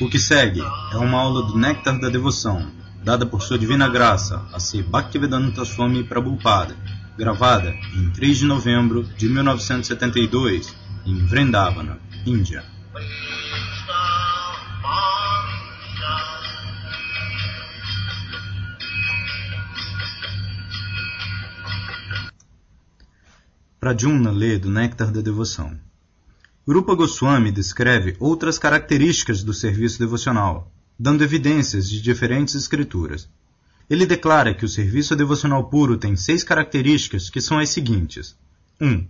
O 0.00 0.08
que 0.10 0.18
segue 0.18 0.60
é 0.92 0.96
uma 0.98 1.18
aula 1.18 1.46
do 1.46 1.56
Néctar 1.56 1.98
da 1.98 2.10
Devoção, 2.10 2.70
dada 3.02 3.24
por 3.24 3.40
Sua 3.40 3.58
Divina 3.58 3.88
Graça, 3.88 4.44
a 4.52 4.60
Sri 4.60 4.82
Bhaktivedanta 4.82 5.64
Swami 5.64 6.04
Prabhupada, 6.04 6.76
gravada 7.16 7.74
em 7.94 8.10
3 8.10 8.38
de 8.38 8.44
novembro 8.44 9.04
de 9.16 9.28
1972, 9.28 10.76
em 11.06 11.16
Vrindavana, 11.24 11.98
Índia. 12.26 12.64
Pradyumna 23.84 24.30
lê 24.30 24.58
do 24.58 24.70
Néctar 24.70 25.12
da 25.12 25.20
Devoção. 25.20 25.78
Rupa 26.66 26.94
Goswami 26.94 27.52
descreve 27.52 28.16
outras 28.18 28.58
características 28.58 29.42
do 29.42 29.52
serviço 29.52 29.98
devocional, 29.98 30.72
dando 30.98 31.22
evidências 31.22 31.90
de 31.90 32.00
diferentes 32.00 32.54
escrituras. 32.54 33.28
Ele 33.90 34.06
declara 34.06 34.54
que 34.54 34.64
o 34.64 34.68
serviço 34.70 35.14
devocional 35.14 35.68
puro 35.68 35.98
tem 35.98 36.16
seis 36.16 36.42
características 36.42 37.28
que 37.28 37.42
são 37.42 37.58
as 37.58 37.68
seguintes: 37.68 38.34
1. 38.80 38.88
Um, 38.88 39.06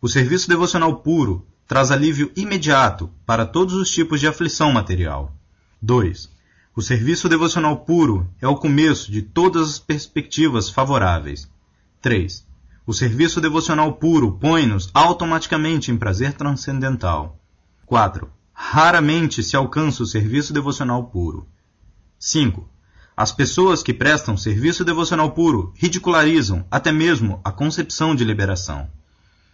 o 0.00 0.08
serviço 0.08 0.48
devocional 0.48 0.96
puro 0.96 1.46
traz 1.68 1.92
alívio 1.92 2.32
imediato 2.34 3.08
para 3.24 3.46
todos 3.46 3.74
os 3.74 3.88
tipos 3.88 4.18
de 4.18 4.26
aflição 4.26 4.72
material. 4.72 5.32
2. 5.80 6.28
O 6.74 6.82
serviço 6.82 7.28
devocional 7.28 7.76
puro 7.76 8.28
é 8.40 8.48
o 8.48 8.56
começo 8.56 9.12
de 9.12 9.22
todas 9.22 9.70
as 9.70 9.78
perspectivas 9.78 10.68
favoráveis. 10.68 11.48
3. 12.00 12.50
O 12.84 12.92
serviço 12.92 13.40
devocional 13.40 13.92
puro 13.92 14.32
põe-nos 14.32 14.90
automaticamente 14.92 15.92
em 15.92 15.96
prazer 15.96 16.32
transcendental. 16.32 17.38
4. 17.86 18.28
Raramente 18.52 19.40
se 19.40 19.54
alcança 19.54 20.02
o 20.02 20.06
serviço 20.06 20.52
devocional 20.52 21.04
puro. 21.04 21.46
5. 22.18 22.68
As 23.16 23.30
pessoas 23.30 23.84
que 23.84 23.94
prestam 23.94 24.36
serviço 24.36 24.84
devocional 24.84 25.30
puro 25.30 25.72
ridicularizam 25.76 26.66
até 26.68 26.90
mesmo 26.90 27.40
a 27.44 27.52
concepção 27.52 28.16
de 28.16 28.24
liberação. 28.24 28.90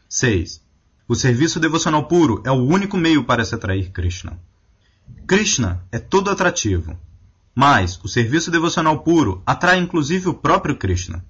6. 0.09 0.63
O 1.07 1.15
serviço 1.15 1.61
devocional 1.61 2.09
puro 2.09 2.43
é 2.47 2.51
o 2.51 2.65
único 2.65 2.97
meio 2.97 3.25
para 3.25 3.45
se 3.45 3.55
atrair 3.55 3.91
Krishna. 3.91 4.41
Krishna 5.27 5.85
é 5.93 5.99
todo 5.99 6.31
atrativo, 6.31 6.99
mas 7.55 8.01
o 8.03 8.09
serviço 8.09 8.51
devocional 8.51 9.01
puro 9.01 9.43
atrai 9.45 9.79
inclusive 9.79 10.31
o 10.31 10.35
próprio 10.35 10.77
Krishna. 10.77 11.23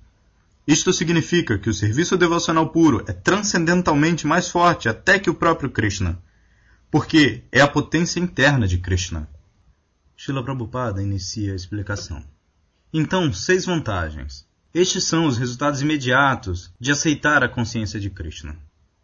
Isto 0.68 0.92
significa 0.92 1.56
que 1.56 1.70
o 1.70 1.72
serviço 1.72 2.14
devocional 2.14 2.68
puro 2.68 3.02
é 3.08 3.12
transcendentalmente 3.14 4.26
mais 4.26 4.50
forte 4.50 4.86
até 4.86 5.18
que 5.18 5.30
o 5.30 5.34
próprio 5.34 5.70
Krishna, 5.70 6.22
porque 6.90 7.42
é 7.50 7.62
a 7.62 7.66
potência 7.66 8.20
interna 8.20 8.68
de 8.68 8.76
Krishna. 8.76 9.26
Srila 10.14 10.44
Prabhupada 10.44 11.02
inicia 11.02 11.54
a 11.54 11.56
explicação. 11.56 12.22
Então, 12.92 13.32
seis 13.32 13.64
vantagens. 13.64 14.46
Estes 14.74 15.04
são 15.04 15.24
os 15.24 15.38
resultados 15.38 15.80
imediatos 15.80 16.70
de 16.78 16.92
aceitar 16.92 17.42
a 17.42 17.48
consciência 17.48 17.98
de 17.98 18.10
Krishna. 18.10 18.54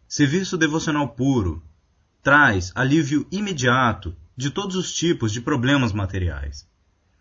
Serviço 0.07 0.59
devocional 0.59 1.09
puro 1.09 1.63
traz 2.21 2.71
alívio 2.75 3.25
imediato 3.31 4.15
de 4.37 4.51
todos 4.51 4.75
os 4.75 4.93
tipos 4.93 5.31
de 5.31 5.41
problemas 5.41 5.93
materiais. 5.93 6.67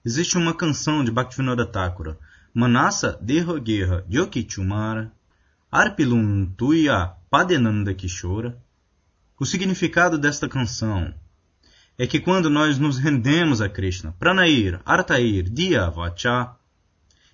Existe 0.05 0.37
uma 0.37 0.53
canção 0.53 1.03
de 1.03 1.11
Bhaktivinoda 1.11 1.65
Thakura 1.65 2.19
Manasa 2.57 3.19
Dehogeha 3.21 4.05
Yokichumara, 4.09 5.11
Arpilum 5.73 6.47
Tuya 6.57 7.13
Padenanda 7.29 7.93
Kishora. 7.93 8.57
O 9.41 9.45
significado 9.45 10.17
desta 10.17 10.49
canção 10.49 11.13
é 11.99 12.07
que 12.07 12.21
quando 12.21 12.49
nós 12.49 12.79
nos 12.79 12.97
rendemos 12.97 13.61
a 13.61 13.69
Krishna, 13.69 14.15
Pranair, 14.21 14.81
Artair, 14.87 15.51
Diya, 15.51 15.91
Vacha, 15.91 16.55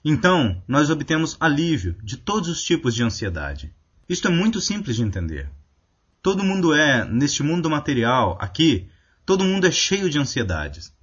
então 0.02 0.62
nós 0.66 0.88
obtemos 0.88 1.36
alívio 1.38 1.98
de 2.02 2.16
todos 2.16 2.48
os 2.48 2.62
tipos 2.62 2.94
de 2.94 3.02
ansiedade. 3.02 3.74
Isto 4.08 4.28
é 4.28 4.30
muito 4.30 4.58
simples 4.58 4.96
de 4.96 5.02
entender. 5.02 5.50
Todo 6.22 6.42
mundo 6.42 6.72
é, 6.72 7.04
neste 7.04 7.42
mundo 7.42 7.68
material, 7.68 8.38
aqui, 8.40 8.88
todo 9.26 9.44
mundo 9.44 9.66
é 9.66 9.70
cheio 9.70 10.08
de 10.08 10.18
ansiedades. 10.18 10.94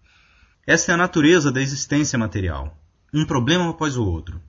Esta 0.65 0.91
é 0.91 0.95
a 0.95 0.97
natureza 0.97 1.51
da 1.51 1.61
existência 1.61 2.17
material 2.17 2.76
um 3.13 3.25
problema 3.25 3.69
após 3.69 3.95
o 3.95 4.05
outro. 4.05 4.41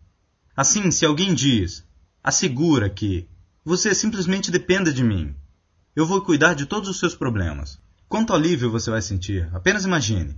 Assim, 0.57 0.91
se 0.91 1.07
alguém 1.07 1.35
diz, 1.35 1.85
assegura 2.23 2.91
que 2.91 3.29
você 3.65 3.95
simplesmente 3.95 4.51
dependa 4.51 4.93
de 4.93 5.05
mim, 5.05 5.35
eu 5.95 6.07
vou 6.07 6.23
cuidar 6.23 6.55
de 6.55 6.67
todos 6.67 6.89
os 6.89 6.99
seus 6.99 7.15
problemas. 7.15 7.79
Quanto 8.09 8.33
alívio 8.33 8.71
você 8.71 8.91
vai 8.91 9.03
sentir? 9.03 9.49
Apenas 9.53 9.85
imagine. 9.85 10.37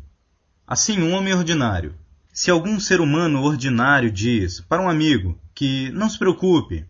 Assim, 0.67 1.01
um 1.01 1.13
homem 1.13 1.33
ordinário. 1.33 1.95
Se 2.33 2.51
algum 2.51 2.79
ser 2.79 3.01
humano 3.01 3.43
ordinário 3.43 4.11
diz 4.11 4.61
para 4.61 4.83
um 4.83 4.89
amigo 4.89 5.39
que 5.55 5.91
não 5.91 6.09
se 6.09 6.19
preocupe, 6.19 6.87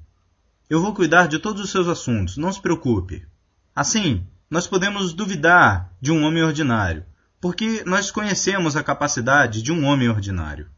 eu 0.68 0.80
vou 0.80 0.94
cuidar 0.94 1.26
de 1.26 1.38
todos 1.38 1.62
os 1.62 1.70
seus 1.70 1.88
assuntos, 1.88 2.36
não 2.36 2.52
se 2.52 2.60
preocupe. 2.60 3.26
Assim, 3.74 4.26
nós 4.48 4.66
podemos 4.66 5.12
duvidar 5.12 5.92
de 6.00 6.12
um 6.12 6.24
homem 6.24 6.42
ordinário, 6.42 7.04
porque 7.40 7.82
nós 7.84 8.10
conhecemos 8.10 8.76
a 8.76 8.82
capacidade 8.82 9.62
de 9.62 9.72
um 9.72 9.84
homem 9.84 10.08
ordinário. 10.08 10.68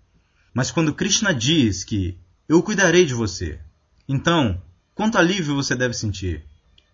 Mas 0.54 0.70
quando 0.70 0.94
Krishna 0.94 1.34
diz 1.34 1.84
que 1.84 2.18
eu 2.48 2.62
cuidarei 2.62 3.06
de 3.06 3.14
você, 3.14 3.60
então, 4.08 4.60
quanto 4.94 5.16
alívio 5.16 5.54
você 5.54 5.74
deve 5.74 5.94
sentir? 5.94 6.44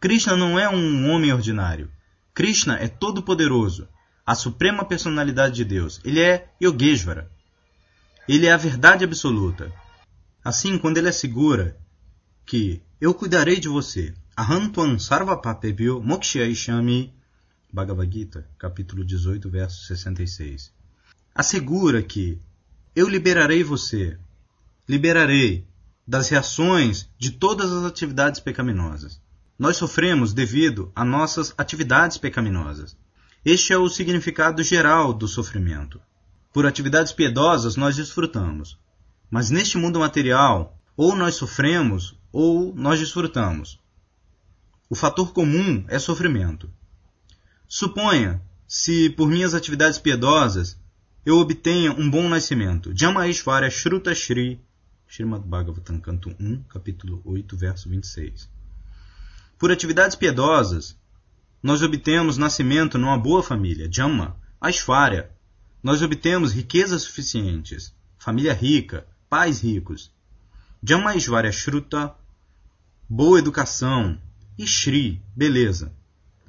Krishna 0.00 0.36
não 0.36 0.58
é 0.58 0.68
um 0.68 1.10
homem 1.10 1.32
ordinário. 1.32 1.90
Krishna 2.32 2.76
é 2.76 2.86
todo-poderoso, 2.86 3.88
a 4.24 4.34
suprema 4.34 4.84
personalidade 4.84 5.56
de 5.56 5.64
Deus. 5.64 6.00
Ele 6.04 6.20
é 6.20 6.48
Yogeshvara. 6.62 7.30
Ele 8.28 8.46
é 8.46 8.52
a 8.52 8.56
verdade 8.56 9.02
absoluta. 9.04 9.72
Assim, 10.44 10.78
quando 10.78 10.98
ele 10.98 11.08
assegura 11.08 11.76
que 12.46 12.80
eu 13.00 13.12
cuidarei 13.12 13.58
de 13.58 13.68
você, 13.68 14.14
Ahantuan 14.36 14.98
Sarvapapebhyo 14.98 16.00
Mokshaishami, 16.00 17.12
Bhagavad 17.72 18.12
Gita, 18.12 18.48
capítulo 18.56 19.04
18, 19.04 19.50
verso 19.50 19.84
66. 19.86 20.72
Assegura 21.34 22.02
que 22.02 22.40
eu 22.98 23.08
liberarei 23.08 23.62
você, 23.62 24.18
liberarei 24.88 25.64
das 26.04 26.28
reações 26.30 27.08
de 27.16 27.30
todas 27.30 27.70
as 27.70 27.84
atividades 27.84 28.40
pecaminosas. 28.40 29.20
Nós 29.56 29.76
sofremos 29.76 30.34
devido 30.34 30.90
a 30.96 31.04
nossas 31.04 31.54
atividades 31.56 32.18
pecaminosas. 32.18 32.96
Este 33.44 33.72
é 33.72 33.78
o 33.78 33.88
significado 33.88 34.64
geral 34.64 35.12
do 35.12 35.28
sofrimento. 35.28 36.00
Por 36.52 36.66
atividades 36.66 37.12
piedosas 37.12 37.76
nós 37.76 37.94
desfrutamos. 37.94 38.76
Mas 39.30 39.48
neste 39.48 39.78
mundo 39.78 40.00
material, 40.00 40.76
ou 40.96 41.14
nós 41.14 41.36
sofremos 41.36 42.18
ou 42.32 42.74
nós 42.74 42.98
desfrutamos. 42.98 43.78
O 44.90 44.96
fator 44.96 45.32
comum 45.32 45.84
é 45.86 46.00
sofrimento. 46.00 46.68
Suponha 47.68 48.42
se 48.66 49.08
por 49.10 49.28
minhas 49.28 49.54
atividades 49.54 50.00
piedosas 50.00 50.76
eu 51.28 51.36
obtenha 51.36 51.92
um 51.92 52.08
bom 52.08 52.26
nascimento. 52.26 52.90
Jamaishvara 52.96 53.68
Shruta 53.68 54.14
Shri, 54.14 54.58
Srimad 55.06 55.44
Bhagavatam, 55.44 56.00
canto 56.00 56.34
1, 56.40 56.62
capítulo 56.62 57.20
8, 57.22 57.54
verso 57.54 57.86
26. 57.90 58.48
Por 59.58 59.70
atividades 59.70 60.16
piedosas, 60.16 60.96
nós 61.62 61.82
obtemos 61.82 62.38
nascimento 62.38 62.96
numa 62.96 63.18
boa 63.18 63.42
família, 63.42 63.90
Jama, 63.92 64.40
Aishvarya. 64.58 65.30
Nós 65.82 66.00
obtemos 66.00 66.50
riquezas 66.52 67.02
suficientes, 67.02 67.94
família 68.18 68.54
rica, 68.54 69.06
pais 69.28 69.60
ricos. 69.60 70.10
Jamaishvarya 70.82 71.52
Shruta, 71.52 72.14
boa 73.06 73.38
educação, 73.38 74.18
e 74.58 74.66
Shri, 74.66 75.22
beleza. 75.36 75.92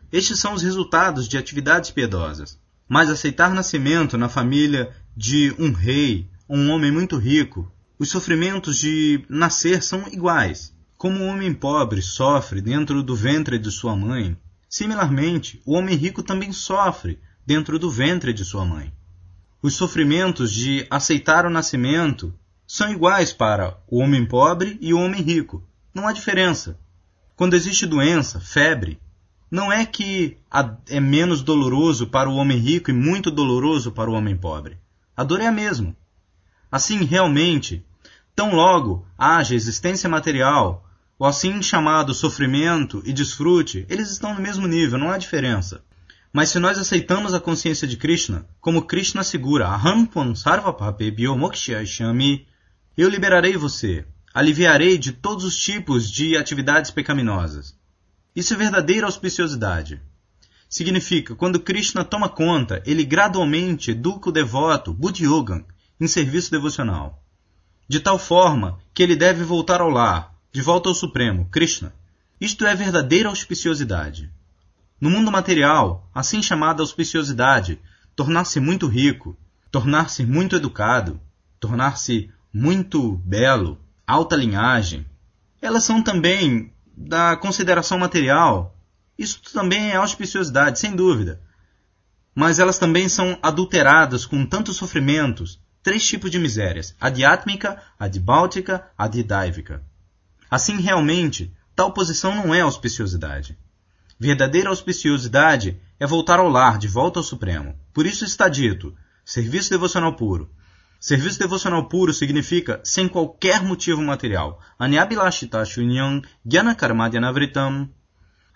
Estes 0.10 0.40
são 0.40 0.54
os 0.54 0.64
resultados 0.64 1.28
de 1.28 1.38
atividades 1.38 1.92
piedosas. 1.92 2.58
Mas 2.90 3.08
aceitar 3.08 3.54
nascimento 3.54 4.18
na 4.18 4.28
família 4.28 4.92
de 5.16 5.56
um 5.60 5.72
rei, 5.72 6.28
um 6.50 6.72
homem 6.72 6.92
muito 6.92 7.18
rico, 7.18 7.72
os 8.00 8.10
sofrimentos 8.10 8.78
de 8.78 9.24
nascer 9.30 9.84
são 9.84 10.08
iguais. 10.08 10.74
Como 10.98 11.20
o 11.20 11.28
homem 11.28 11.54
pobre 11.54 12.02
sofre 12.02 12.62
dentro 12.62 13.04
do 13.04 13.16
ventre 13.16 13.60
de 13.60 13.70
sua 13.70 13.96
mãe, 13.96 14.36
similarmente, 14.68 15.62
o 15.66 15.74
homem 15.74 15.96
rico 15.96 16.24
também 16.24 16.52
sofre 16.52 17.20
dentro 17.46 17.78
do 17.78 17.92
ventre 17.92 18.34
de 18.34 18.44
sua 18.44 18.66
mãe. 18.66 18.92
Os 19.62 19.76
sofrimentos 19.76 20.52
de 20.52 20.88
aceitar 20.90 21.46
o 21.46 21.50
nascimento 21.50 22.34
são 22.66 22.92
iguais 22.92 23.32
para 23.32 23.78
o 23.88 24.00
homem 24.00 24.26
pobre 24.26 24.78
e 24.82 24.94
o 24.94 25.00
homem 25.00 25.22
rico. 25.22 25.64
Não 25.94 26.08
há 26.08 26.12
diferença. 26.12 26.80
Quando 27.36 27.56
existe 27.56 27.86
doença, 27.86 28.40
febre, 28.40 29.00
não 29.52 29.72
é 29.72 29.86
que 29.86 30.38
é 30.88 31.00
menos 31.00 31.42
doloroso 31.42 32.08
para 32.08 32.30
o 32.30 32.36
homem 32.36 32.58
rico 32.58 32.92
e 32.92 32.94
muito 32.94 33.32
doloroso 33.32 33.92
para 33.92 34.10
o 34.10 34.14
homem 34.14 34.38
pobre. 34.38 34.78
A 35.18 35.24
dor 35.24 35.42
é 35.42 35.48
a 35.48 35.52
mesma. 35.52 35.96
Assim, 36.72 37.04
realmente, 37.04 37.84
tão 38.36 38.54
logo 38.54 39.06
haja 39.18 39.56
existência 39.56 40.08
material, 40.08 40.86
o 41.18 41.26
assim 41.26 41.62
chamado 41.62 42.14
sofrimento 42.14 43.02
e 43.06 43.12
desfrute, 43.12 43.86
eles 43.90 44.12
estão 44.12 44.36
no 44.36 44.42
mesmo 44.42 44.68
nível, 44.68 45.00
não 45.00 45.10
há 45.10 45.18
diferença. 45.18 45.84
Mas 46.32 46.50
se 46.50 46.60
nós 46.60 46.78
aceitamos 46.78 47.34
a 47.34 47.40
consciência 47.40 47.88
de 47.88 47.98
Krishna, 47.98 48.46
como 48.62 48.84
Krishna 48.84 49.22
assegura, 49.22 49.68
Ahampon 49.68 50.36
sarvapape 50.36 51.10
biomokshayashami, 51.10 52.48
eu 52.96 53.10
liberarei 53.10 53.58
você, 53.58 54.06
aliviarei 54.32 54.98
de 54.98 55.12
todos 55.12 55.44
os 55.44 55.58
tipos 55.58 56.10
de 56.10 56.38
atividades 56.38 56.92
pecaminosas. 56.92 57.79
Isso 58.36 58.54
é 58.54 58.58
verdadeira 58.58 59.06
auspiciosidade. 59.06 60.02
Significa, 60.70 61.36
quando 61.36 61.60
Krishna 61.60 62.04
toma 62.04 62.30
conta, 62.30 62.82
ele 62.86 63.04
gradualmente 63.04 63.92
educa 63.92 64.30
o 64.30 64.32
devoto, 64.32 64.94
Buddhyogan, 64.94 65.66
em 66.00 66.08
serviço 66.08 66.52
devocional. 66.52 67.24
De 67.88 68.00
tal 68.00 68.20
forma 68.20 68.78
que 68.94 69.02
ele 69.02 69.16
deve 69.16 69.44
voltar 69.44 69.82
ao 69.82 69.90
lar, 69.90 70.36
de 70.52 70.62
volta 70.62 70.88
ao 70.90 70.96
Supremo, 70.96 71.48
Krishna. 71.52 71.94
Isto 72.40 72.66
é 72.66 72.76
verdadeira 72.76 73.30
auspiciosidade. 73.30 74.32
No 75.02 75.10
mundo 75.10 75.32
material, 75.32 76.08
assim 76.14 76.42
chamada 76.42 76.84
auspiciosidade, 76.84 77.80
tornar-se 78.16 78.60
muito 78.60 78.88
rico, 78.88 79.36
tornar-se 79.72 80.26
muito 80.26 80.56
educado, 80.56 81.20
tornar-se 81.60 82.32
muito 82.54 83.14
belo, 83.26 83.80
alta 84.06 84.36
linhagem, 84.36 85.06
elas 85.62 85.84
são 85.84 86.02
também 86.02 86.72
da 87.00 87.38
consideração 87.38 87.98
material. 87.98 88.76
Isso 89.18 89.42
também 89.54 89.92
é 89.92 89.96
auspiciosidade, 89.96 90.80
sem 90.80 90.96
dúvida. 90.96 91.42
Mas 92.36 92.60
elas 92.60 92.78
também 92.78 93.08
são 93.08 93.40
adulteradas 93.42 94.26
com 94.26 94.46
tantos 94.46 94.76
sofrimentos, 94.76 95.60
três 95.82 96.06
tipos 96.06 96.30
de 96.30 96.38
misérias: 96.38 96.94
adiátmica, 97.00 97.82
adibáltica, 97.98 98.86
adidáivica. 98.98 99.82
Assim, 100.52 100.82
realmente, 100.82 101.54
tal 101.74 101.94
posição 101.94 102.36
não 102.36 102.54
é 102.54 102.62
auspiciosidade. 102.62 103.58
Verdadeira 104.20 104.70
auspiciosidade 104.70 105.80
é 105.98 106.06
voltar 106.06 106.40
ao 106.40 106.50
lar, 106.50 106.78
de 106.78 106.90
volta 106.90 107.20
ao 107.20 107.24
Supremo. 107.24 107.80
Por 107.94 108.06
isso 108.06 108.26
está 108.26 108.50
dito: 108.50 108.94
serviço 109.24 109.70
devocional 109.70 110.16
puro. 110.16 110.52
Serviço 111.00 111.40
devocional 111.40 111.88
puro 111.88 112.14
significa 112.14 112.82
sem 112.84 113.08
qualquer 113.08 113.64
motivo 113.64 114.02
material. 114.02 114.62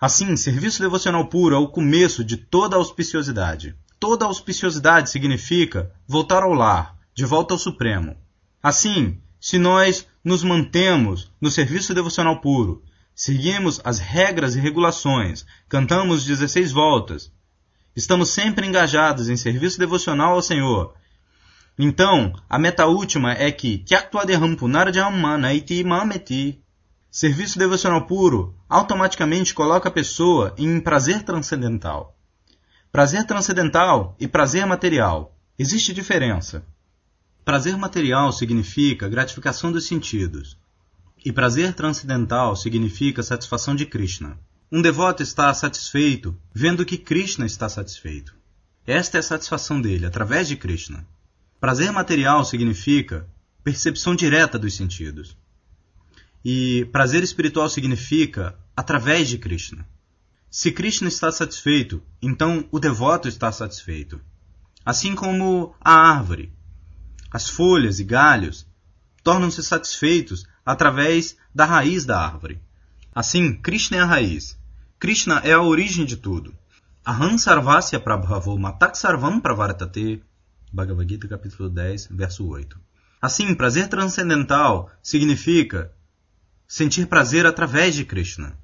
Assim, 0.00 0.36
serviço 0.36 0.80
devocional 0.80 1.26
puro 1.28 1.54
é 1.54 1.58
o 1.58 1.68
começo 1.68 2.22
de 2.22 2.36
toda 2.36 2.76
auspiciosidade. 2.76 3.74
Toda 3.98 4.26
auspiciosidade 4.26 5.08
significa 5.08 5.90
voltar 6.06 6.42
ao 6.42 6.52
lar, 6.52 6.96
de 7.14 7.24
volta 7.24 7.54
ao 7.54 7.58
Supremo. 7.58 8.16
Assim, 8.62 9.18
se 9.40 9.58
nós 9.58 10.06
nos 10.22 10.44
mantemos 10.44 11.30
no 11.40 11.50
serviço 11.50 11.94
devocional 11.94 12.40
puro, 12.40 12.82
Seguimos 13.14 13.80
as 13.84 14.00
regras 14.00 14.56
e 14.56 14.60
regulações, 14.60 15.46
cantamos 15.68 16.24
16 16.24 16.72
voltas. 16.72 17.30
Estamos 17.94 18.30
sempre 18.30 18.66
engajados 18.66 19.28
em 19.28 19.36
serviço 19.36 19.78
devocional 19.78 20.32
ao 20.34 20.42
Senhor. 20.42 20.94
Então, 21.78 22.32
a 22.48 22.58
meta 22.58 22.86
última 22.86 23.32
é 23.32 23.50
que 23.50 23.78
Serviço 27.10 27.58
devocional 27.58 28.06
puro 28.06 28.56
automaticamente 28.68 29.54
coloca 29.54 29.88
a 29.88 29.92
pessoa 29.92 30.54
em 30.58 30.80
prazer 30.80 31.22
transcendental. 31.22 32.16
Prazer 32.92 33.24
transcendental 33.26 34.16
e 34.20 34.28
prazer 34.28 34.66
material. 34.66 35.36
Existe 35.58 35.92
diferença. 35.92 36.64
Prazer 37.44 37.76
material 37.76 38.32
significa 38.32 39.08
gratificação 39.08 39.70
dos 39.70 39.86
sentidos. 39.86 40.56
E 41.24 41.32
prazer 41.32 41.72
transcendental 41.74 42.56
significa 42.56 43.22
satisfação 43.22 43.74
de 43.74 43.86
Krishna. 43.86 44.38
Um 44.70 44.80
devoto 44.80 45.22
está 45.22 45.52
satisfeito 45.54 46.36
vendo 46.52 46.84
que 46.84 46.98
Krishna 46.98 47.46
está 47.46 47.68
satisfeito. 47.68 48.34
Esta 48.86 49.18
é 49.18 49.20
a 49.20 49.22
satisfação 49.22 49.80
dele, 49.80 50.06
através 50.06 50.48
de 50.48 50.56
Krishna. 50.56 51.06
Prazer 51.60 51.90
material 51.92 52.44
significa 52.44 53.26
percepção 53.62 54.14
direta 54.14 54.58
dos 54.58 54.74
sentidos. 54.74 55.36
E 56.44 56.84
prazer 56.92 57.22
espiritual 57.22 57.68
significa 57.70 58.58
através 58.76 59.28
de 59.28 59.38
Krishna. 59.38 59.86
Se 60.50 60.70
Krishna 60.70 61.08
está 61.08 61.32
satisfeito, 61.32 62.02
então 62.20 62.68
o 62.70 62.78
devoto 62.78 63.26
está 63.26 63.50
satisfeito. 63.50 64.20
Assim 64.84 65.14
como 65.14 65.74
a 65.80 65.92
árvore, 65.92 66.52
as 67.30 67.48
folhas 67.48 67.98
e 67.98 68.04
galhos 68.04 68.66
tornam-se 69.22 69.62
satisfeitos 69.62 70.46
através 70.64 71.36
da 71.54 71.64
raiz 71.64 72.04
da 72.04 72.20
árvore. 72.20 72.60
Assim, 73.14 73.54
Krishna 73.54 73.96
é 73.96 74.00
a 74.00 74.04
raiz. 74.04 74.58
Krishna 74.98 75.40
é 75.42 75.52
a 75.52 75.62
origem 75.62 76.04
de 76.04 76.16
tudo. 76.16 76.54
Aham 77.06 77.36
sarvasya 77.36 77.98
prabhavo 77.98 78.58
matak 78.58 78.96
sarvam 78.96 79.40
pravartate. 79.40 80.22
Bhagavad 80.74 81.08
Gita, 81.08 81.28
capítulo 81.28 81.70
10, 81.70 82.08
verso 82.10 82.44
8. 82.48 82.76
Assim, 83.22 83.54
prazer 83.54 83.86
transcendental 83.86 84.90
significa 85.00 85.92
sentir 86.66 87.06
prazer 87.06 87.46
através 87.46 87.94
de 87.94 88.04
Krishna. 88.04 88.58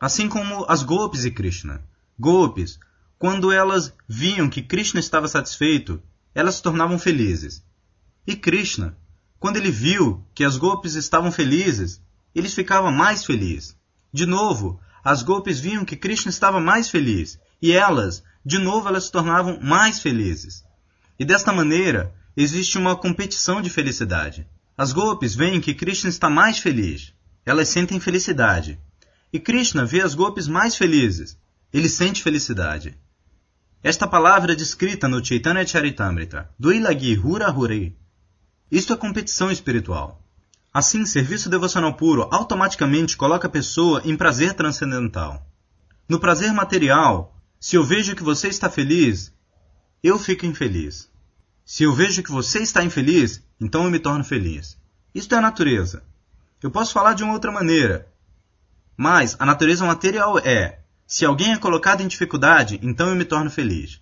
Assim 0.00 0.30
como 0.30 0.64
as 0.66 0.82
golpes 0.82 1.26
e 1.26 1.30
Krishna. 1.30 1.84
Golpes, 2.18 2.78
quando 3.18 3.52
elas 3.52 3.92
viam 4.08 4.48
que 4.48 4.62
Krishna 4.62 4.98
estava 4.98 5.28
satisfeito, 5.28 6.02
elas 6.34 6.54
se 6.54 6.62
tornavam 6.62 6.98
felizes. 6.98 7.62
E 8.26 8.34
Krishna, 8.34 8.96
quando 9.38 9.58
ele 9.58 9.70
viu 9.70 10.24
que 10.34 10.42
as 10.42 10.56
golpes 10.56 10.94
estavam 10.94 11.30
felizes, 11.30 12.00
ele 12.34 12.48
ficava 12.48 12.90
mais 12.90 13.26
feliz. 13.26 13.76
De 14.10 14.24
novo, 14.24 14.80
as 15.04 15.22
golpes 15.22 15.60
viam 15.60 15.84
que 15.84 15.96
Krishna 15.96 16.30
estava 16.30 16.58
mais 16.58 16.88
feliz, 16.88 17.38
e 17.60 17.72
elas, 17.72 18.22
de 18.42 18.56
novo, 18.56 18.88
elas 18.88 19.04
se 19.04 19.12
tornavam 19.12 19.60
mais 19.60 20.00
felizes. 20.00 20.64
E 21.20 21.24
desta 21.26 21.52
maneira, 21.52 22.14
existe 22.34 22.78
uma 22.78 22.96
competição 22.96 23.60
de 23.60 23.68
felicidade. 23.68 24.48
As 24.74 24.90
golpes 24.90 25.34
veem 25.34 25.60
que 25.60 25.74
Krishna 25.74 26.08
está 26.08 26.30
mais 26.30 26.58
feliz. 26.58 27.12
Elas 27.44 27.68
sentem 27.68 28.00
felicidade. 28.00 28.80
E 29.30 29.38
Krishna 29.38 29.84
vê 29.84 30.00
as 30.00 30.14
golpes 30.14 30.48
mais 30.48 30.76
felizes. 30.76 31.36
Ele 31.74 31.90
sente 31.90 32.22
felicidade. 32.22 32.96
Esta 33.82 34.06
palavra 34.06 34.54
é 34.54 34.56
descrita 34.56 35.08
no 35.08 35.22
Chaitanya 35.22 35.66
Charitamrita. 35.66 36.48
Duilagi 36.58 37.18
Hura 37.18 37.52
Hurei. 37.52 37.94
Isto 38.72 38.94
é 38.94 38.96
competição 38.96 39.50
espiritual. 39.50 40.24
Assim, 40.72 41.04
serviço 41.04 41.50
devocional 41.50 41.92
puro 41.98 42.30
automaticamente 42.32 43.14
coloca 43.14 43.46
a 43.46 43.50
pessoa 43.50 44.00
em 44.06 44.16
prazer 44.16 44.54
transcendental. 44.54 45.46
No 46.08 46.18
prazer 46.18 46.50
material, 46.54 47.36
se 47.60 47.76
eu 47.76 47.84
vejo 47.84 48.16
que 48.16 48.22
você 48.22 48.48
está 48.48 48.70
feliz, 48.70 49.30
eu 50.02 50.18
fico 50.18 50.46
infeliz. 50.46 51.09
Se 51.64 51.84
eu 51.84 51.92
vejo 51.92 52.22
que 52.22 52.30
você 52.30 52.60
está 52.60 52.82
infeliz, 52.82 53.42
então 53.60 53.84
eu 53.84 53.90
me 53.90 53.98
torno 53.98 54.24
feliz. 54.24 54.78
Isto 55.14 55.34
é 55.34 55.38
a 55.38 55.42
natureza. 55.42 56.02
Eu 56.62 56.70
posso 56.70 56.92
falar 56.92 57.14
de 57.14 57.22
uma 57.22 57.32
outra 57.32 57.52
maneira. 57.52 58.08
Mas 58.96 59.36
a 59.38 59.46
natureza 59.46 59.86
material 59.86 60.38
é: 60.38 60.80
se 61.06 61.24
alguém 61.24 61.52
é 61.52 61.58
colocado 61.58 62.02
em 62.02 62.08
dificuldade, 62.08 62.78
então 62.82 63.08
eu 63.08 63.16
me 63.16 63.24
torno 63.24 63.50
feliz. 63.50 64.00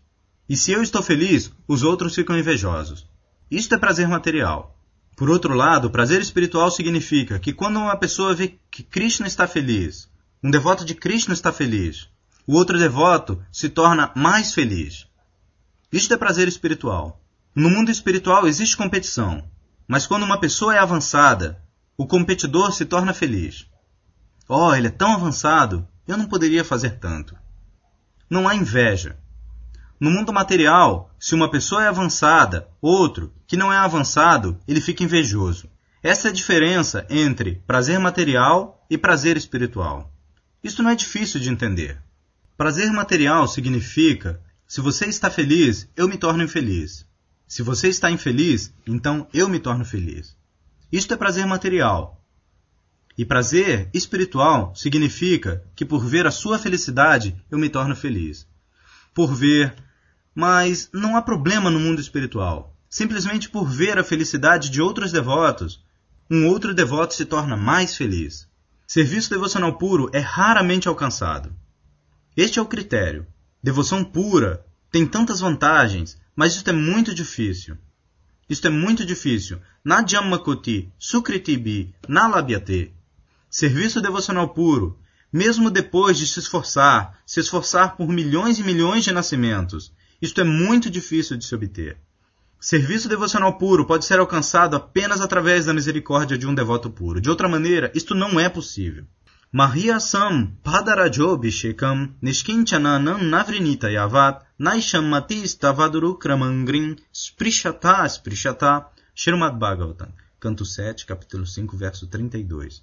E 0.49 0.57
se 0.57 0.73
eu 0.73 0.83
estou 0.83 1.03
feliz, 1.03 1.53
os 1.67 1.83
outros 1.83 2.15
ficam 2.15 2.39
invejosos. 2.39 3.07
Isto 3.51 3.75
é 3.75 3.79
prazer 3.79 4.09
material. 4.09 4.77
Por 5.17 5.31
outro 5.31 5.55
lado, 5.55 5.91
prazer 5.91 6.21
espiritual 6.21 6.71
significa 6.71 7.39
que 7.39 7.53
quando 7.53 7.79
uma 7.79 7.97
pessoa 7.97 8.35
vê 8.35 8.59
que 8.71 8.83
Krishna 8.83 9.27
está 9.27 9.47
feliz, 9.47 10.09
um 10.43 10.51
devoto 10.51 10.85
de 10.85 10.95
Krishna 10.95 11.35
está 11.35 11.53
feliz, 11.53 12.09
o 12.47 12.55
outro 12.55 12.79
devoto 12.79 13.43
se 13.53 13.69
torna 13.69 14.13
mais 14.15 14.55
feliz. 14.55 15.07
Isto 15.93 16.15
é 16.15 16.17
prazer 16.17 16.49
espiritual. 16.49 17.21
No 17.59 17.69
mundo 17.69 17.91
espiritual 17.91 18.47
existe 18.47 18.77
competição, 18.77 19.43
mas 19.89 20.07
quando 20.07 20.23
uma 20.23 20.39
pessoa 20.39 20.77
é 20.77 20.79
avançada, 20.79 21.61
o 21.97 22.07
competidor 22.07 22.71
se 22.71 22.85
torna 22.85 23.13
feliz. 23.13 23.67
Oh, 24.49 24.73
ele 24.73 24.87
é 24.87 24.91
tão 24.91 25.13
avançado, 25.13 25.85
eu 26.07 26.17
não 26.17 26.27
poderia 26.27 26.65
fazer 26.65 27.01
tanto. 27.01 27.37
Não 28.31 28.49
há 28.49 28.55
inveja. 28.55 29.19
No 29.99 30.09
mundo 30.09 30.33
material, 30.33 31.13
se 31.19 31.35
uma 31.35 31.51
pessoa 31.51 31.83
é 31.83 31.89
avançada, 31.89 32.69
outro, 32.81 33.35
que 33.45 33.57
não 33.57 33.73
é 33.73 33.77
avançado, 33.77 34.57
ele 34.69 34.81
fica 34.81 35.03
invejoso. 35.03 35.69
Essa 36.01 36.29
é 36.29 36.31
a 36.31 36.35
diferença 36.35 37.05
entre 37.11 37.61
prazer 37.67 37.99
material 37.99 38.87
e 38.89 38.97
prazer 38.97 39.37
espiritual. 39.37 40.13
Isso 40.63 40.81
não 40.81 40.91
é 40.91 40.95
difícil 40.95 41.41
de 41.41 41.51
entender. 41.51 42.01
Prazer 42.57 42.89
material 42.93 43.49
significa: 43.49 44.41
se 44.65 44.81
você 44.81 45.07
está 45.07 45.29
feliz, 45.29 45.91
eu 45.97 46.07
me 46.07 46.17
torno 46.17 46.45
infeliz. 46.45 47.08
Se 47.49 47.63
você 47.63 47.89
está 47.89 48.11
infeliz, 48.11 48.73
então 48.87 49.27
eu 49.35 49.49
me 49.49 49.59
torno 49.59 49.85
feliz. 49.85 50.37
Isto 50.93 51.15
é 51.15 51.17
prazer 51.17 51.47
material. 51.47 52.25
E 53.17 53.25
prazer 53.25 53.91
espiritual 53.93 54.73
significa 54.77 55.65
que 55.75 55.85
por 55.85 56.07
ver 56.07 56.27
a 56.27 56.31
sua 56.31 56.59
felicidade, 56.59 57.35
eu 57.51 57.59
me 57.59 57.69
torno 57.69 57.97
feliz. 57.97 58.47
Por 59.13 59.35
ver 59.35 59.75
mas 60.41 60.89
não 60.93 61.17
há 61.17 61.23
problema 61.23 61.69
no 61.69 61.81
mundo 61.81 62.01
espiritual. 62.01 62.73
simplesmente 62.89 63.51
por 63.51 63.69
ver 63.69 63.99
a 63.99 64.05
felicidade 64.05 64.71
de 64.71 64.81
outros 64.81 65.11
devotos, 65.11 65.85
um 66.31 66.47
outro 66.47 66.73
devoto 66.73 67.13
se 67.13 67.25
torna 67.25 67.57
mais 67.57 67.97
feliz. 67.97 68.47
Serviço 68.87 69.31
devocional 69.31 69.77
puro 69.77 70.09
é 70.13 70.21
raramente 70.21 70.87
alcançado. 70.87 71.53
Este 72.37 72.61
é 72.61 72.63
o 72.63 72.67
critério. 72.67 73.27
Devoção 73.61 74.05
pura 74.05 74.65
tem 74.93 75.05
tantas 75.05 75.41
vantagens, 75.41 76.17
mas 76.39 76.55
isto 76.55 76.71
é 76.71 76.73
muito 76.73 77.13
difícil. 77.13 77.77
Isto 78.49 78.69
é 78.69 78.71
muito 78.71 79.05
difícil. 79.05 79.59
Na 79.85 80.07
Jammakoti, 80.07 80.89
Sukritibi, 80.97 81.93
na 82.07 82.29
Labiate. 82.29 82.93
Serviço 83.51 84.01
devocional 84.01 84.51
puro, 84.51 84.97
mesmo 85.33 85.69
depois 85.69 86.17
de 86.17 86.29
se 86.29 86.39
esforçar, 86.39 87.19
se 87.27 87.41
esforçar 87.41 87.97
por 87.97 88.07
milhões 88.07 88.61
e 88.61 88.63
milhões 88.63 89.03
de 89.03 89.11
nascimentos, 89.11 89.93
isto 90.23 90.41
é 90.41 90.45
muito 90.45 90.89
difícil 90.89 91.37
de 91.37 91.45
se 91.45 91.57
obter. 91.57 91.99
Serviço 92.61 93.09
devocional 93.09 93.59
puro 93.59 93.85
pode 93.85 94.05
ser 94.05 94.21
alcançado 94.21 94.77
apenas 94.77 95.21
através 95.21 95.67
da 95.67 95.75
misericórdia 95.75 96.39
de 96.39 96.47
um 96.47 96.55
devoto 96.55 96.89
puro. 96.89 97.21
De 97.21 97.29
outra 97.29 97.49
maneira, 97.49 97.91
isto 97.97 98.15
não 98.15 98.39
é 98.39 98.49
possível. 98.49 99.05
Mahyasam 99.51 100.53
padarajobhishekam 100.63 102.15
nishkinchananam 102.23 103.25
navrinita 103.25 103.91
yavat 103.91 104.47
naisham 104.59 105.07
matis 105.09 105.55
tavaduru 105.55 106.19
kramangrim 106.19 106.97
sprishata 107.13 108.09
sprishata 108.09 108.87
Srimad 109.15 109.59
Bhagavatam, 109.59 110.13
canto 110.39 110.65
7, 110.65 111.05
capítulo 111.05 111.45
5, 111.45 111.77
verso 111.77 112.07
32. 112.07 112.83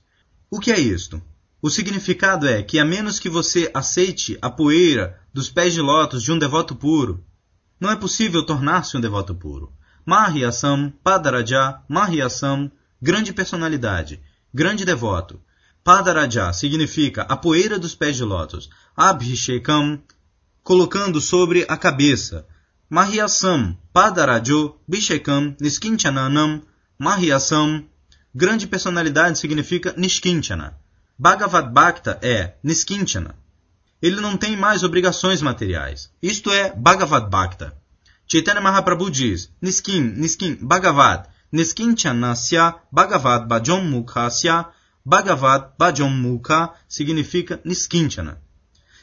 O 0.49 0.59
que 0.59 0.71
é 0.71 0.79
isto? 0.79 1.21
O 1.61 1.69
significado 1.69 2.47
é 2.47 2.61
que 2.61 2.77
a 2.77 2.85
menos 2.85 3.19
que 3.19 3.29
você 3.29 3.71
aceite 3.73 4.37
a 4.41 4.49
poeira 4.49 5.19
dos 5.33 5.49
pés 5.49 5.73
de 5.73 5.81
lótus 5.81 6.23
de 6.23 6.31
um 6.31 6.37
devoto 6.37 6.75
puro, 6.75 7.23
não 7.79 7.89
é 7.89 7.95
possível 7.95 8.45
tornar-se 8.45 8.95
um 8.95 9.01
devoto 9.01 9.33
puro. 9.33 9.71
Mahyasam, 10.05 10.93
Padaraja, 11.03 11.81
Mahyasam, 11.87 12.71
grande 13.01 13.33
personalidade, 13.33 14.21
grande 14.53 14.85
devoto. 14.85 15.41
Padaraja 15.83 16.51
significa 16.53 17.23
a 17.23 17.35
poeira 17.35 17.79
dos 17.79 17.95
pés 17.95 18.15
de 18.15 18.23
lótus. 18.23 18.69
Abhishekam, 18.95 20.01
colocando 20.65 21.21
sobre 21.21 21.63
a 21.69 21.77
cabeça. 21.77 22.45
Mahyasam, 22.89 23.77
Padarajo, 23.93 24.75
Bhishekam, 24.87 25.55
Niskinchananam, 25.61 26.63
Mahyasam, 26.97 27.85
grande 28.33 28.65
personalidade 28.67 29.37
significa 29.37 29.93
Niskinchana. 29.95 30.75
Bhagavad 31.17 31.71
Bhakta 31.71 32.19
é 32.21 32.55
Niskinchana, 32.63 33.35
ele 34.01 34.19
não 34.19 34.35
tem 34.35 34.57
mais 34.57 34.83
obrigações 34.83 35.41
materiais. 35.41 36.11
Isto 36.21 36.51
é 36.51 36.73
Bhagavad 36.75 37.29
Bhakta. 37.29 37.73
Chaitanya 38.27 38.59
Mahaprabhu 38.59 39.09
diz, 39.11 39.51
Niskin, 39.61 40.15
Niskin, 40.17 40.57
Bhagavad, 40.61 41.29
Niskin 41.51 41.95
Chanasya, 41.95 42.75
Bhagavad 42.91 43.47
Bhajom 43.47 43.87
Mukhasya, 43.87 44.65
Bhagavad 45.05 45.77
Bhajom 45.77 46.09
Mukha 46.09 46.73
significa 46.89 47.61
Niskinchana. 47.63 48.44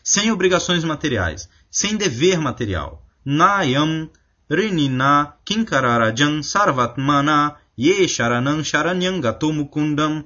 Sem 0.02 0.30
obrigações 0.30 0.84
materiais, 0.84 1.48
sem 1.70 1.96
dever 1.96 2.38
material. 2.38 3.06
Nayam, 3.24 4.10
Rinina, 4.50 5.34
Kinkararajan, 5.44 6.42
Sarvatmana, 6.42 7.56
Ye 7.78 8.06
Sharanam 8.08 8.62
Sharanyam 8.62 9.20
Gato 9.20 9.52
Mukundam, 9.52 10.24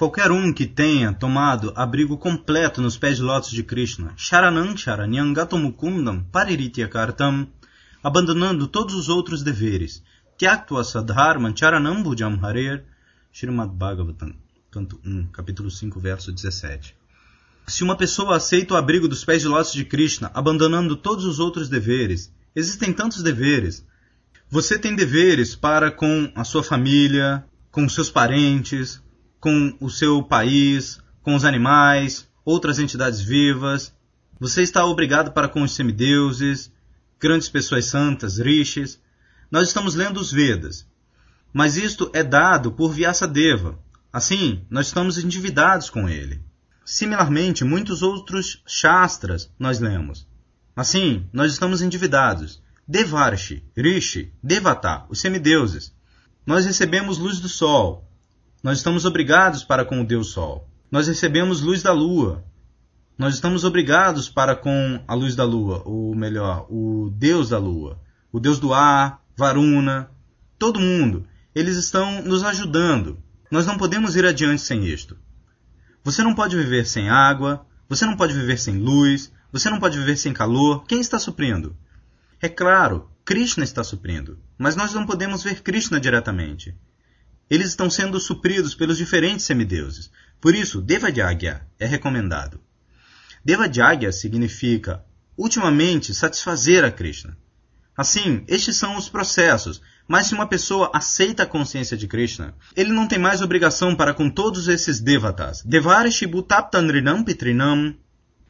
Qualquer 0.00 0.30
um 0.30 0.50
que 0.50 0.66
tenha 0.66 1.12
tomado 1.12 1.74
abrigo 1.76 2.16
completo 2.16 2.80
nos 2.80 2.96
pés 2.96 3.18
de 3.18 3.22
lótus 3.22 3.50
de 3.50 3.62
Krishna, 3.62 4.14
Sharanam 4.16 4.74
Sharanyam 4.74 5.30
Gatomukundam 5.34 6.24
Paririthyakartam, 6.32 7.46
abandonando 8.02 8.66
todos 8.66 8.94
os 8.94 9.10
outros 9.10 9.42
deveres, 9.42 10.02
Tyaktva 10.38 10.82
Sadharman 10.84 11.54
Charanam 11.54 12.02
Bhujam 12.02 12.42
Harer, 12.42 12.82
Srimad 13.30 13.72
Bhagavatam, 13.74 14.34
canto 14.70 14.98
1, 15.04 15.26
capítulo 15.26 15.70
5, 15.70 16.00
verso 16.00 16.32
17. 16.32 16.96
Se 17.66 17.84
uma 17.84 17.96
pessoa 17.96 18.36
aceita 18.36 18.74
o 18.74 18.76
abrigo 18.76 19.06
dos 19.06 19.24
pés 19.24 19.42
de 19.42 19.48
lótus 19.48 19.72
de 19.72 19.84
Krishna, 19.84 20.30
abandonando 20.34 20.96
todos 20.96 21.24
os 21.24 21.38
outros 21.38 21.68
deveres, 21.68 22.32
existem 22.54 22.92
tantos 22.92 23.22
deveres. 23.22 23.86
Você 24.48 24.78
tem 24.78 24.96
deveres 24.96 25.54
para 25.54 25.90
com 25.90 26.32
a 26.34 26.42
sua 26.42 26.64
família, 26.64 27.44
com 27.70 27.88
seus 27.88 28.10
parentes, 28.10 29.00
com 29.38 29.76
o 29.80 29.88
seu 29.88 30.22
país, 30.22 31.00
com 31.22 31.34
os 31.34 31.44
animais, 31.44 32.28
outras 32.44 32.78
entidades 32.78 33.20
vivas. 33.20 33.94
Você 34.38 34.62
está 34.62 34.84
obrigado 34.84 35.32
para 35.32 35.48
com 35.48 35.62
os 35.62 35.72
semideuses, 35.72 36.72
grandes 37.20 37.48
pessoas 37.48 37.84
santas, 37.86 38.38
rishis. 38.38 39.00
Nós 39.50 39.68
estamos 39.68 39.94
lendo 39.94 40.18
os 40.18 40.32
Vedas. 40.32 40.86
Mas 41.52 41.76
isto 41.76 42.10
é 42.14 42.22
dado 42.22 42.72
por 42.72 42.92
Vyasadeva. 42.92 43.78
Assim, 44.12 44.64
nós 44.70 44.86
estamos 44.86 45.18
endividados 45.18 45.90
com 45.90 46.08
ele. 46.08 46.40
Similarmente, 46.90 47.62
muitos 47.64 48.02
outros 48.02 48.64
Shastras 48.66 49.48
nós 49.56 49.78
lemos. 49.78 50.26
Assim, 50.74 51.24
nós 51.32 51.52
estamos 51.52 51.82
endividados. 51.82 52.60
Devarshi, 52.86 53.62
Rishi, 53.76 54.32
Devata, 54.42 55.04
os 55.08 55.20
semideuses. 55.20 55.94
Nós 56.44 56.66
recebemos 56.66 57.16
luz 57.16 57.38
do 57.38 57.48
sol, 57.48 58.10
nós 58.60 58.78
estamos 58.78 59.04
obrigados 59.04 59.62
para 59.62 59.84
com 59.84 60.00
o 60.00 60.04
Deus 60.04 60.32
Sol. 60.32 60.68
Nós 60.90 61.06
recebemos 61.06 61.60
luz 61.60 61.80
da 61.80 61.92
Lua. 61.92 62.44
Nós 63.16 63.34
estamos 63.34 63.62
obrigados 63.62 64.28
para 64.28 64.56
com 64.56 65.00
a 65.06 65.14
luz 65.14 65.36
da 65.36 65.44
Lua, 65.44 65.82
ou 65.84 66.12
melhor, 66.16 66.66
o 66.68 67.08
Deus 67.14 67.50
da 67.50 67.58
Lua, 67.58 68.00
o 68.32 68.40
Deus 68.40 68.58
do 68.58 68.74
ar, 68.74 69.22
Varuna, 69.36 70.10
todo 70.58 70.80
mundo. 70.80 71.24
Eles 71.54 71.76
estão 71.76 72.20
nos 72.22 72.42
ajudando. 72.42 73.16
Nós 73.48 73.64
não 73.64 73.78
podemos 73.78 74.16
ir 74.16 74.26
adiante 74.26 74.62
sem 74.62 74.84
isto. 74.84 75.16
Você 76.02 76.22
não 76.22 76.34
pode 76.34 76.56
viver 76.56 76.86
sem 76.86 77.08
água, 77.08 77.66
você 77.88 78.06
não 78.06 78.16
pode 78.16 78.32
viver 78.32 78.58
sem 78.58 78.78
luz, 78.78 79.32
você 79.52 79.68
não 79.68 79.78
pode 79.78 79.98
viver 79.98 80.16
sem 80.16 80.32
calor. 80.32 80.84
Quem 80.86 81.00
está 81.00 81.18
suprindo? 81.18 81.76
É 82.40 82.48
claro, 82.48 83.10
Krishna 83.24 83.64
está 83.64 83.84
suprindo, 83.84 84.38
mas 84.58 84.76
nós 84.76 84.94
não 84.94 85.04
podemos 85.06 85.42
ver 85.42 85.62
Krishna 85.62 86.00
diretamente 86.00 86.74
eles 87.50 87.70
estão 87.70 87.90
sendo 87.90 88.20
supridos 88.20 88.76
pelos 88.76 88.96
diferentes 88.96 89.44
semideuses. 89.44 90.08
Por 90.40 90.54
isso, 90.54 90.80
Devajagya 90.80 91.66
é 91.80 91.84
recomendado. 91.84 92.60
Devajagya 93.44 94.12
significa, 94.12 95.04
ultimamente, 95.36 96.14
satisfazer 96.14 96.84
a 96.84 96.92
Krishna. 96.92 97.36
Assim, 97.96 98.44
estes 98.46 98.76
são 98.76 98.96
os 98.96 99.08
processos, 99.08 99.82
mas 100.10 100.26
se 100.26 100.34
uma 100.34 100.48
pessoa 100.48 100.90
aceita 100.92 101.44
a 101.44 101.46
consciência 101.46 101.96
de 101.96 102.08
Krishna, 102.08 102.52
ele 102.74 102.92
não 102.92 103.06
tem 103.06 103.16
mais 103.16 103.42
obrigação 103.42 103.94
para 103.94 104.12
com 104.12 104.28
todos 104.28 104.66
esses 104.66 104.98
devatas. 104.98 105.62
Devarishi 105.62 106.26
bhutaptanrinam 106.26 107.22
pitrinam. 107.22 107.94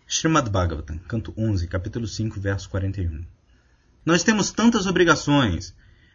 Srimad 0.08 0.48
Bhagavatam, 0.48 0.96
canto 1.06 1.34
11, 1.36 1.68
capítulo 1.68 2.06
5, 2.06 2.40
verso 2.40 2.66
41. 2.70 3.26
Nós 4.06 4.22
temos 4.22 4.50
tantas 4.50 4.86
obrigações, 4.86 5.74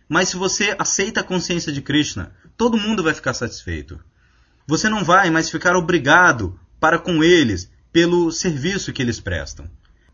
mas 0.09 0.29
se 0.29 0.35
você 0.35 0.75
aceita 0.79 1.19
a 1.19 1.23
consciência 1.23 1.71
de 1.71 1.83
Krishna, 1.83 2.31
todo 2.57 2.75
mundo 2.75 3.03
vai 3.03 3.13
ficar 3.13 3.35
satisfeito. 3.35 3.99
Você 4.65 4.89
não 4.89 5.03
vai 5.03 5.29
mais 5.29 5.47
ficar 5.47 5.75
obrigado 5.75 6.59
para 6.79 6.97
com 6.97 7.23
eles 7.23 7.69
pelo 7.93 8.31
serviço 8.31 8.91
que 8.91 8.99
eles 8.99 9.19
prestam. 9.19 9.69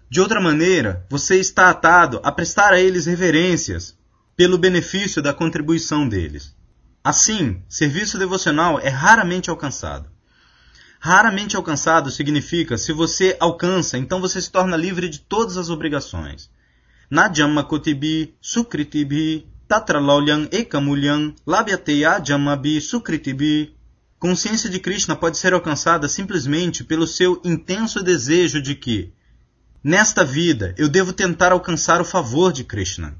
De 0.09 0.19
outra 0.19 0.41
maneira, 0.41 1.05
você 1.09 1.39
está 1.39 1.69
atado 1.69 2.19
a 2.21 2.33
prestar 2.33 2.73
a 2.73 2.81
eles 2.81 3.05
reverências 3.05 3.95
pelo 4.41 4.57
benefício 4.57 5.21
da 5.21 5.35
contribuição 5.35 6.09
deles. 6.09 6.55
Assim, 7.03 7.61
serviço 7.69 8.17
devocional 8.17 8.79
é 8.79 8.89
raramente 8.89 9.51
alcançado. 9.51 10.09
Raramente 10.99 11.55
alcançado 11.55 12.09
significa 12.09 12.75
se 12.75 12.91
você 12.91 13.37
alcança, 13.39 13.99
então 13.99 14.19
você 14.19 14.41
se 14.41 14.51
torna 14.51 14.75
livre 14.75 15.07
de 15.09 15.19
todas 15.19 15.57
as 15.57 15.69
obrigações. 15.69 16.49
Najamma 17.07 17.63
Kotibi, 17.63 18.33
Sukritibi, 18.41 19.47
Tatralolyam 19.67 20.47
Ekamulyam 20.51 21.35
Labhyateya 21.45 22.19
Jamabi 22.25 22.81
Sukritibi. 22.81 23.75
Consciência 24.17 24.71
de 24.71 24.79
Krishna 24.79 25.15
pode 25.15 25.37
ser 25.37 25.53
alcançada 25.53 26.07
simplesmente 26.07 26.83
pelo 26.83 27.05
seu 27.05 27.39
intenso 27.45 28.01
desejo 28.01 28.59
de 28.59 28.73
que, 28.73 29.13
nesta 29.83 30.25
vida, 30.25 30.73
eu 30.79 30.89
devo 30.89 31.13
tentar 31.13 31.51
alcançar 31.51 32.01
o 32.01 32.05
favor 32.05 32.51
de 32.51 32.63
Krishna. 32.63 33.15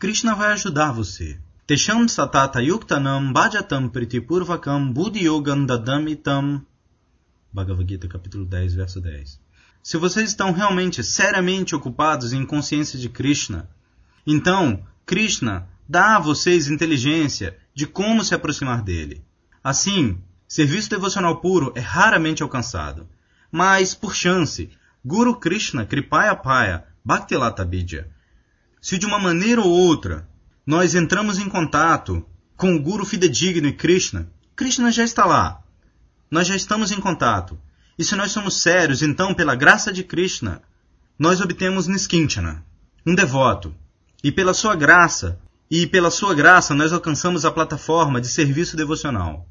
Krishna 0.00 0.34
vai 0.34 0.52
ajudar 0.52 0.92
você. 0.92 1.38
Tesham 1.66 2.08
satata 2.08 2.62
yuktanam 2.62 3.34
bhajatam 3.34 3.86
pritipurvakam 3.86 4.90
buddhiyogam 4.90 5.66
dadamitam. 5.66 6.64
Bhagavad 7.52 7.86
Gita, 7.86 8.08
capítulo 8.08 8.46
10, 8.46 8.72
verso 8.76 8.98
10. 8.98 9.38
Se 9.82 9.98
vocês 9.98 10.30
estão 10.30 10.52
realmente, 10.52 11.04
seriamente 11.04 11.74
ocupados 11.74 12.32
em 12.32 12.46
consciência 12.46 12.98
de 12.98 13.10
Krishna, 13.10 13.68
então 14.26 14.82
Krishna 15.04 15.68
dá 15.86 16.16
a 16.16 16.18
vocês 16.18 16.68
inteligência 16.68 17.58
de 17.74 17.86
como 17.86 18.24
se 18.24 18.34
aproximar 18.34 18.82
dele. 18.82 19.22
Assim, 19.62 20.18
serviço 20.48 20.88
devocional 20.88 21.42
puro 21.42 21.74
é 21.76 21.80
raramente 21.80 22.42
alcançado. 22.42 23.06
Mas, 23.52 23.94
por 23.94 24.16
chance, 24.16 24.70
Guru 25.04 25.38
Krishna 25.38 25.84
Kripaya 25.84 26.34
Paya 26.34 26.86
Bhaktilata 27.04 27.66
Bidya, 27.66 28.08
se 28.80 28.98
de 28.98 29.06
uma 29.06 29.18
maneira 29.18 29.60
ou 29.60 29.70
outra 29.70 30.28
nós 30.66 30.94
entramos 30.94 31.38
em 31.38 31.48
contato 31.48 32.24
com 32.56 32.74
o 32.74 32.80
Guru 32.80 33.04
fidedigno 33.04 33.66
e 33.66 33.72
Krishna, 33.72 34.30
Krishna 34.54 34.92
já 34.92 35.02
está 35.02 35.24
lá. 35.24 35.62
Nós 36.30 36.46
já 36.46 36.54
estamos 36.54 36.92
em 36.92 37.00
contato. 37.00 37.58
E 37.98 38.04
se 38.04 38.14
nós 38.14 38.30
somos 38.30 38.60
sérios, 38.60 39.02
então, 39.02 39.34
pela 39.34 39.54
graça 39.54 39.92
de 39.92 40.04
Krishna, 40.04 40.62
nós 41.18 41.40
obtemos 41.40 41.86
Niskinchana, 41.86 42.64
um 43.06 43.14
devoto. 43.14 43.74
E 44.22 44.30
pela 44.30 44.54
sua 44.54 44.74
graça, 44.76 45.40
e 45.70 45.86
pela 45.86 46.10
sua 46.10 46.34
graça, 46.34 46.74
nós 46.74 46.92
alcançamos 46.92 47.44
a 47.44 47.50
plataforma 47.50 48.20
de 48.20 48.28
serviço 48.28 48.76
devocional. 48.76 49.46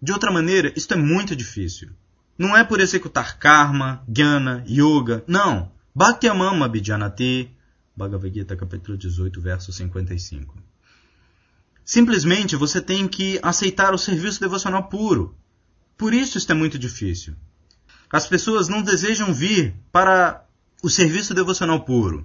De 0.00 0.12
outra 0.12 0.30
maneira, 0.30 0.72
isto 0.76 0.94
é 0.94 0.96
muito 0.96 1.36
difícil. 1.36 1.90
Não 2.38 2.56
é 2.56 2.64
por 2.64 2.80
executar 2.80 3.38
karma, 3.38 4.02
jnana, 4.08 4.64
yoga, 4.68 5.24
não. 5.26 5.72
Bhakti 5.94 6.28
Amama 6.28 6.68
Bhijanati, 6.68 7.50
Bhagavad 7.98 8.32
Gita 8.32 8.54
capítulo 8.54 8.96
18, 8.96 9.40
verso 9.40 9.72
55. 9.72 10.54
Simplesmente 11.84 12.54
você 12.54 12.80
tem 12.80 13.08
que 13.08 13.40
aceitar 13.42 13.92
o 13.92 13.98
serviço 13.98 14.38
devocional 14.38 14.84
puro. 14.84 15.36
Por 15.96 16.14
isso 16.14 16.38
isto 16.38 16.52
é 16.52 16.54
muito 16.54 16.78
difícil. 16.78 17.34
As 18.08 18.24
pessoas 18.24 18.68
não 18.68 18.82
desejam 18.82 19.34
vir 19.34 19.74
para 19.90 20.46
o 20.80 20.88
serviço 20.88 21.34
devocional 21.34 21.84
puro. 21.84 22.24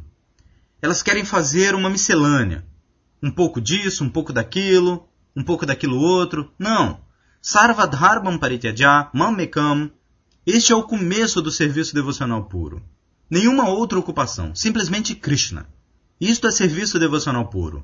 Elas 0.79 1.01
querem 1.01 1.25
fazer 1.25 1.73
uma 1.73 1.89
miscelânea. 1.89 2.63
Um 3.21 3.31
pouco 3.31 3.59
disso, 3.59 4.03
um 4.03 4.09
pouco 4.09 4.31
daquilo, 4.31 5.09
um 5.35 5.43
pouco 5.43 5.65
daquilo 5.65 5.97
outro. 5.97 6.53
Não. 6.59 7.01
Sarvadharmam 7.41 8.37
parityaja 8.37 9.09
mamekam. 9.11 9.91
Este 10.45 10.71
é 10.71 10.75
o 10.75 10.83
começo 10.83 11.41
do 11.41 11.49
serviço 11.49 11.95
devocional 11.95 12.43
puro. 12.43 12.79
Nenhuma 13.33 13.67
outra 13.67 13.97
ocupação, 13.97 14.53
simplesmente 14.53 15.15
Krishna. 15.15 15.65
Isto 16.21 16.45
é 16.45 16.51
serviço 16.51 16.99
devocional 16.99 17.47
puro. 17.47 17.83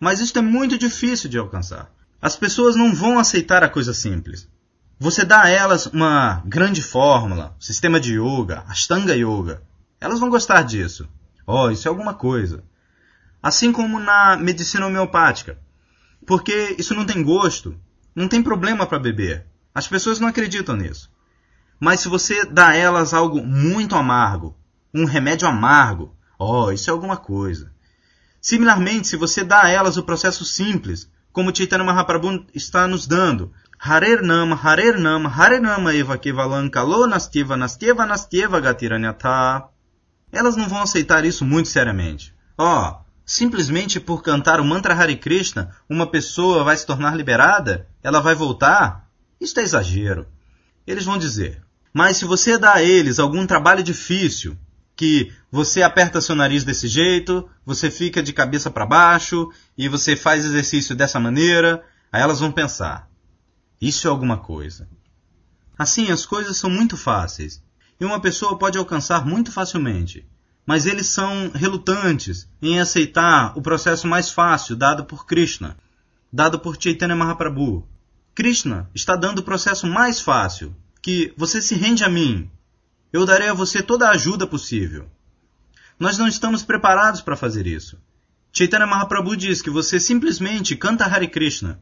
Mas 0.00 0.18
isto 0.18 0.40
é 0.40 0.42
muito 0.42 0.76
difícil 0.76 1.30
de 1.30 1.38
alcançar. 1.38 1.88
As 2.20 2.34
pessoas 2.34 2.74
não 2.74 2.92
vão 2.92 3.16
aceitar 3.16 3.62
a 3.62 3.68
coisa 3.68 3.94
simples. 3.94 4.48
Você 4.98 5.24
dá 5.24 5.42
a 5.44 5.48
elas 5.48 5.86
uma 5.86 6.42
grande 6.44 6.82
fórmula, 6.82 7.54
sistema 7.60 8.00
de 8.00 8.14
yoga, 8.14 8.64
Ashtanga 8.66 9.14
Yoga. 9.14 9.62
Elas 10.00 10.18
vão 10.18 10.28
gostar 10.28 10.62
disso. 10.62 11.08
Oh, 11.46 11.70
isso 11.70 11.86
é 11.86 11.90
alguma 11.90 12.14
coisa. 12.14 12.64
Assim 13.40 13.70
como 13.70 14.00
na 14.00 14.36
medicina 14.36 14.88
homeopática. 14.88 15.60
Porque 16.26 16.74
isso 16.76 16.92
não 16.92 17.06
tem 17.06 17.22
gosto, 17.22 17.80
não 18.16 18.26
tem 18.26 18.42
problema 18.42 18.84
para 18.84 18.98
beber. 18.98 19.46
As 19.72 19.86
pessoas 19.86 20.18
não 20.18 20.26
acreditam 20.26 20.74
nisso. 20.74 21.08
Mas 21.78 22.00
se 22.00 22.08
você 22.08 22.44
dá 22.44 22.70
a 22.70 22.74
elas 22.74 23.14
algo 23.14 23.40
muito 23.40 23.94
amargo, 23.94 24.58
um 25.00 25.04
remédio 25.04 25.46
amargo, 25.48 26.14
oh, 26.38 26.70
isso 26.70 26.90
é 26.90 26.92
alguma 26.92 27.16
coisa. 27.16 27.72
Similarmente, 28.40 29.08
se 29.08 29.16
você 29.16 29.42
dá 29.44 29.64
a 29.64 29.68
elas 29.68 29.96
o 29.96 30.02
processo 30.02 30.44
simples, 30.44 31.10
como 31.32 31.54
Chaitanya 31.54 31.84
Mahaprabhu 31.84 32.46
está 32.54 32.86
nos 32.86 33.06
dando, 33.06 33.52
Harer 33.78 34.22
Nama, 34.22 34.54
Harer 34.56 34.98
Nama, 34.98 35.28
Harer 35.28 35.60
Nama 35.60 35.94
Eva 35.94 36.18
Kevalan 36.18 36.68
Kalo 36.68 37.06
Nastiva 37.06 37.56
Nastiva 37.56 38.06
Nastiva 38.06 38.60
Gatiranyatha, 38.60 39.68
elas 40.32 40.56
não 40.56 40.68
vão 40.68 40.82
aceitar 40.82 41.24
isso 41.24 41.44
muito 41.44 41.68
seriamente. 41.68 42.34
Oh, 42.56 42.94
Simplesmente 43.28 44.00
por 44.00 44.22
cantar 44.22 44.58
o 44.58 44.64
mantra 44.64 44.94
Hare 44.94 45.14
Krishna, 45.14 45.76
uma 45.86 46.06
pessoa 46.06 46.64
vai 46.64 46.74
se 46.74 46.86
tornar 46.86 47.14
liberada? 47.14 47.86
Ela 48.02 48.20
vai 48.20 48.34
voltar? 48.34 49.06
Isso 49.38 49.60
é 49.60 49.62
exagero. 49.62 50.26
Eles 50.86 51.04
vão 51.04 51.18
dizer: 51.18 51.62
Mas 51.92 52.16
se 52.16 52.24
você 52.24 52.56
dá 52.56 52.76
a 52.76 52.82
eles 52.82 53.18
algum 53.18 53.46
trabalho 53.46 53.82
difícil, 53.82 54.56
que 54.98 55.32
você 55.50 55.82
aperta 55.82 56.20
seu 56.20 56.34
nariz 56.34 56.62
desse 56.64 56.88
jeito, 56.88 57.48
você 57.64 57.90
fica 57.90 58.22
de 58.22 58.34
cabeça 58.34 58.70
para 58.70 58.84
baixo 58.84 59.50
e 59.78 59.88
você 59.88 60.14
faz 60.14 60.44
exercício 60.44 60.94
dessa 60.94 61.18
maneira, 61.18 61.82
aí 62.12 62.20
elas 62.20 62.40
vão 62.40 62.52
pensar: 62.52 63.08
Isso 63.80 64.06
é 64.06 64.10
alguma 64.10 64.36
coisa. 64.36 64.86
Assim, 65.78 66.10
as 66.10 66.26
coisas 66.26 66.56
são 66.56 66.68
muito 66.68 66.96
fáceis 66.96 67.62
e 67.98 68.04
uma 68.04 68.20
pessoa 68.20 68.58
pode 68.58 68.76
alcançar 68.76 69.24
muito 69.24 69.50
facilmente 69.50 70.26
mas 70.68 70.84
eles 70.84 71.06
são 71.06 71.50
relutantes 71.54 72.46
em 72.60 72.78
aceitar 72.78 73.56
o 73.56 73.62
processo 73.62 74.06
mais 74.06 74.28
fácil 74.28 74.76
dado 74.76 75.06
por 75.06 75.24
Krishna, 75.24 75.78
dado 76.30 76.58
por 76.58 76.76
Chaitanya 76.78 77.16
Mahaprabhu. 77.16 77.88
Krishna 78.34 78.86
está 78.94 79.16
dando 79.16 79.38
o 79.38 79.42
processo 79.42 79.86
mais 79.86 80.20
fácil, 80.20 80.76
que 81.00 81.32
você 81.38 81.62
se 81.62 81.74
rende 81.74 82.04
a 82.04 82.08
mim. 82.10 82.50
Eu 83.12 83.24
darei 83.24 83.48
a 83.48 83.54
você 83.54 83.82
toda 83.82 84.06
a 84.06 84.12
ajuda 84.12 84.46
possível. 84.46 85.10
Nós 85.98 86.18
não 86.18 86.28
estamos 86.28 86.62
preparados 86.62 87.20
para 87.20 87.36
fazer 87.36 87.66
isso. 87.66 87.98
Chaitanya 88.52 88.86
Mahaprabhu 88.86 89.36
diz 89.36 89.62
que 89.62 89.70
você 89.70 90.00
simplesmente 90.00 90.76
canta 90.76 91.04
Hare 91.04 91.28
Krishna. 91.28 91.80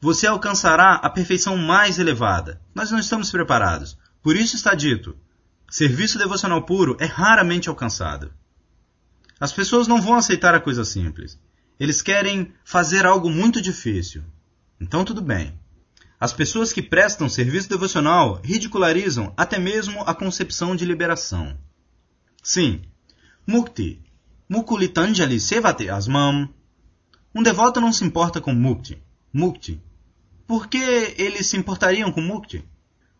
Você 0.00 0.26
alcançará 0.26 0.94
a 0.94 1.10
perfeição 1.10 1.56
mais 1.56 1.98
elevada. 1.98 2.60
Nós 2.74 2.90
não 2.90 2.98
estamos 2.98 3.30
preparados. 3.30 3.98
Por 4.22 4.34
isso 4.34 4.56
está 4.56 4.74
dito: 4.74 5.16
Serviço 5.70 6.18
devocional 6.18 6.62
puro 6.62 6.96
é 6.98 7.04
raramente 7.04 7.68
alcançado. 7.68 8.32
As 9.38 9.52
pessoas 9.52 9.86
não 9.86 10.00
vão 10.00 10.16
aceitar 10.16 10.54
a 10.54 10.60
coisa 10.60 10.84
simples. 10.84 11.38
Eles 11.78 12.02
querem 12.02 12.52
fazer 12.64 13.06
algo 13.06 13.30
muito 13.30 13.60
difícil. 13.60 14.24
Então 14.80 15.04
tudo 15.04 15.22
bem. 15.22 15.59
As 16.20 16.34
pessoas 16.34 16.70
que 16.70 16.82
prestam 16.82 17.30
serviço 17.30 17.70
devocional 17.70 18.42
ridicularizam 18.44 19.32
até 19.38 19.58
mesmo 19.58 20.02
a 20.02 20.14
concepção 20.14 20.76
de 20.76 20.84
liberação. 20.84 21.56
Sim, 22.42 22.82
Mukti, 23.46 24.02
Mukulitanjali 24.46 25.40
Sevate 25.40 25.88
Asmam. 25.88 26.46
Um 27.34 27.42
devoto 27.42 27.80
não 27.80 27.90
se 27.90 28.04
importa 28.04 28.38
com 28.38 28.52
Mukti. 28.52 29.02
Mukti. 29.32 29.82
Por 30.46 30.68
que 30.68 31.14
eles 31.16 31.46
se 31.46 31.56
importariam 31.56 32.12
com 32.12 32.20
Mukti? 32.20 32.68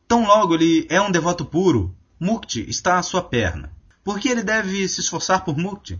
Tão 0.06 0.26
logo 0.26 0.54
ele 0.54 0.86
é 0.90 1.00
um 1.00 1.10
devoto 1.10 1.46
puro, 1.46 1.96
Mukti 2.20 2.68
está 2.68 2.98
à 2.98 3.02
sua 3.02 3.22
perna. 3.22 3.72
Por 4.04 4.20
que 4.20 4.28
ele 4.28 4.42
deve 4.42 4.86
se 4.86 5.00
esforçar 5.00 5.42
por 5.42 5.56
Mukti? 5.56 5.98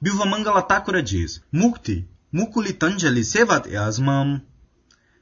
Bilvamangala 0.00 0.62
Thakura 0.62 1.00
diz: 1.00 1.40
Mukti, 1.52 2.08
Mukulitanjali 2.32 3.22
Sevat 3.24 3.72
Asmam. 3.76 4.42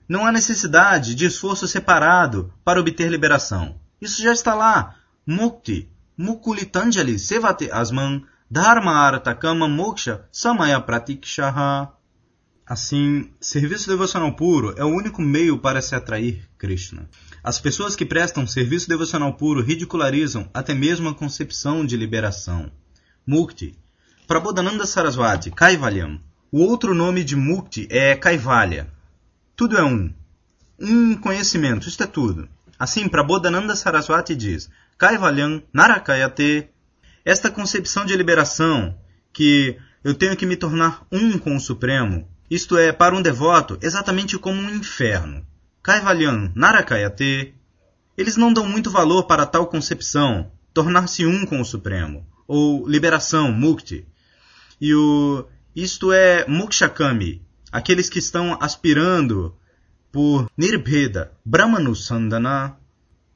Não 0.08 0.24
há 0.24 0.30
necessidade 0.30 1.14
de 1.14 1.26
esforço 1.26 1.66
separado 1.66 2.52
para 2.64 2.80
obter 2.80 3.10
liberação. 3.10 3.80
Isso 4.00 4.22
já 4.22 4.32
está 4.32 4.54
lá. 4.54 4.94
Mukti, 5.26 5.88
Mukulitanjali 6.16 7.18
Sevat 7.18 7.68
Asmam, 7.72 8.22
Dharma 8.50 8.92
Arta 8.92 9.34
Kama 9.34 9.68
Moksha 9.68 10.24
Samaya 10.30 10.80
Pratikshaha. 10.80 11.92
Assim, 12.64 13.30
serviço 13.40 13.88
devocional 13.88 14.32
puro 14.34 14.74
é 14.76 14.84
o 14.84 14.88
único 14.88 15.20
meio 15.22 15.58
para 15.58 15.80
se 15.80 15.94
atrair 15.94 16.48
Krishna. 16.56 17.08
As 17.42 17.58
pessoas 17.58 17.94
que 17.94 18.04
prestam 18.04 18.46
serviço 18.46 18.88
devocional 18.88 19.34
puro 19.34 19.62
ridicularizam 19.62 20.48
até 20.54 20.74
mesmo 20.74 21.08
a 21.08 21.14
concepção 21.14 21.84
de 21.84 21.96
liberação. 21.96 22.70
Mukti. 23.26 23.76
Prabodhananda 24.26 24.86
Saraswati, 24.86 25.50
Kaivalyam. 25.50 26.20
O 26.50 26.60
outro 26.60 26.94
nome 26.94 27.22
de 27.22 27.36
Mukti 27.36 27.86
é 27.90 28.16
Kaivalya. 28.16 28.95
Tudo 29.56 29.78
é 29.78 29.82
um. 29.82 30.12
Um 30.78 31.16
conhecimento, 31.16 31.88
isto 31.88 32.02
é 32.02 32.06
tudo. 32.06 32.46
Assim, 32.78 33.08
Prabodhananda 33.08 33.74
Saraswati 33.74 34.36
diz, 34.36 34.68
Kaivalyam 34.98 35.62
Narakayate. 35.72 36.68
Esta 37.24 37.50
concepção 37.50 38.04
de 38.04 38.14
liberação, 38.14 38.94
que 39.32 39.78
eu 40.04 40.12
tenho 40.12 40.36
que 40.36 40.44
me 40.44 40.56
tornar 40.56 41.06
um 41.10 41.38
com 41.38 41.56
o 41.56 41.60
Supremo, 41.60 42.28
isto 42.50 42.76
é, 42.76 42.92
para 42.92 43.16
um 43.16 43.22
devoto, 43.22 43.78
exatamente 43.80 44.38
como 44.38 44.60
um 44.60 44.70
inferno. 44.74 45.44
Kaivalyan, 45.82 46.52
Narakayate, 46.54 47.54
eles 48.14 48.36
não 48.36 48.52
dão 48.52 48.68
muito 48.68 48.90
valor 48.90 49.24
para 49.24 49.46
tal 49.46 49.68
concepção, 49.68 50.52
tornar-se 50.74 51.24
um 51.24 51.46
com 51.46 51.62
o 51.62 51.64
Supremo, 51.64 52.26
ou 52.46 52.86
liberação, 52.86 53.50
mukti. 53.52 54.06
E 54.78 54.94
o 54.94 55.46
isto 55.74 56.12
é 56.12 56.46
mukshakami, 56.46 57.45
aqueles 57.76 58.08
que 58.08 58.18
estão 58.18 58.56
aspirando 58.58 59.54
por 60.10 60.50
nirbheda, 60.56 61.30
brahmanusandana, 61.44 62.74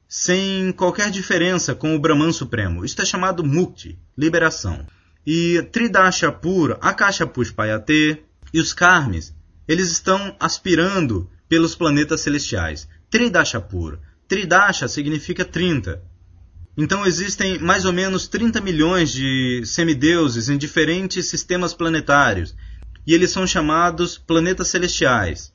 sem 0.07 0.71
qualquer 0.71 1.11
diferença 1.11 1.75
com 1.75 1.95
o 1.95 1.99
Brahman 1.99 2.33
Supremo. 2.33 2.83
Isto 2.83 3.03
é 3.03 3.05
chamado 3.05 3.43
mukti, 3.43 3.99
liberação. 4.17 4.87
E 5.25 5.61
tridasha 5.71 6.31
pura, 6.31 6.79
akasha 6.81 7.27
pushpayate, 7.27 8.23
e 8.51 8.59
os 8.59 8.73
Karmes, 8.73 9.31
eles 9.67 9.91
estão 9.91 10.35
aspirando 10.39 11.29
pelos 11.47 11.75
planetas 11.75 12.21
celestiais. 12.21 12.87
Tridasha 13.11 13.61
pura. 13.61 14.01
Tridasha 14.27 14.87
significa 14.87 15.45
30. 15.45 16.01
Então 16.75 17.05
existem 17.05 17.59
mais 17.59 17.85
ou 17.85 17.93
menos 17.93 18.27
30 18.27 18.59
milhões 18.59 19.11
de 19.11 19.61
semideuses 19.65 20.49
em 20.49 20.57
diferentes 20.57 21.27
sistemas 21.27 21.75
planetários, 21.75 22.55
e 23.05 23.13
eles 23.13 23.31
são 23.31 23.45
chamados 23.45 24.17
planetas 24.17 24.67
celestiais. 24.67 25.53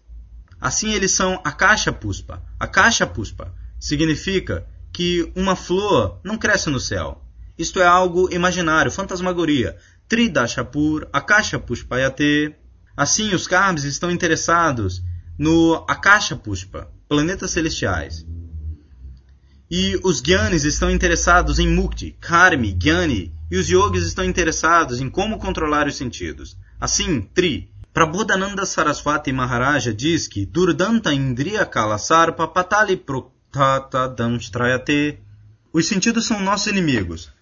Assim 0.61 0.93
eles 0.93 1.13
são 1.13 1.41
Akasha 1.45 1.93
Puspa. 1.93 2.43
Akasha 2.59 3.07
Puspa 3.07 3.55
significa 3.79 4.67
que 4.93 5.31
uma 5.37 5.55
flor 5.55 6.21
não 6.25 6.39
cresce 6.39 6.71
no 6.71 6.81
céu. 6.81 7.23
Isto 7.59 7.81
é 7.81 7.87
algo 7.87 8.33
imaginário, 8.33 8.91
fantasmagoria. 8.91 9.77
Tridashapur, 10.09 11.09
Akasha 11.13 11.59
Pushpayate, 11.59 12.55
Assim, 12.97 13.35
os 13.35 13.47
Karmis 13.47 13.85
estão 13.85 14.11
interessados 14.11 15.03
no 15.39 15.85
Akasha 15.87 16.35
Pushpa, 16.35 16.91
planetas 17.07 17.51
celestiais. 17.51 18.27
E 19.71 20.01
os 20.03 20.23
Gyanis 20.23 20.65
estão 20.65 20.91
interessados 20.91 21.59
em 21.59 21.69
Mukti, 21.69 22.17
Karmi, 22.19 22.73
Gyani, 22.73 23.35
e 23.51 23.59
os 23.59 23.69
Yogis 23.69 24.07
estão 24.07 24.25
interessados 24.25 24.99
em 24.99 25.11
como 25.11 25.39
controlar 25.39 25.87
os 25.87 25.97
sentidos. 25.97 26.57
Assim, 26.79 27.23
Tri, 27.23 27.71
Prabodhananda 27.93 28.67
Saraswati 28.67 29.33
Maharaja 29.33 29.95
diz 29.95 30.29
que 30.29 30.45
Durdanta 30.45 31.15
Indriya 31.15 31.65
Kala 31.65 31.97
Patali 32.53 32.99
Proktata 32.99 34.07
Damstrayate. 34.07 35.19
Os 35.73 35.87
sentidos 35.87 36.27
são 36.27 36.39
nossos 36.43 36.67
inimigos. 36.67 37.33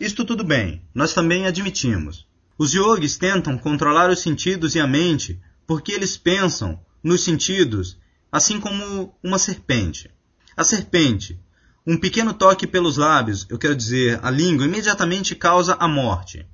Isto 0.00 0.24
tudo 0.24 0.42
bem, 0.42 0.82
nós 0.94 1.12
também 1.12 1.46
admitimos. 1.46 2.26
Os 2.56 2.72
yogis 2.72 3.18
tentam 3.18 3.58
controlar 3.58 4.08
os 4.08 4.20
sentidos 4.20 4.74
e 4.74 4.80
a 4.80 4.86
mente 4.86 5.38
porque 5.66 5.92
eles 5.92 6.16
pensam 6.16 6.80
nos 7.02 7.22
sentidos 7.22 7.98
assim 8.32 8.58
como 8.58 9.14
uma 9.22 9.38
serpente. 9.38 10.10
A 10.56 10.64
serpente, 10.64 11.38
um 11.86 11.98
pequeno 11.98 12.32
toque 12.32 12.66
pelos 12.66 12.96
lábios, 12.96 13.46
eu 13.50 13.58
quero 13.58 13.76
dizer, 13.76 14.18
a 14.22 14.30
língua, 14.30 14.64
imediatamente 14.64 15.34
causa 15.34 15.74
a 15.78 15.86
morte. 15.86 16.46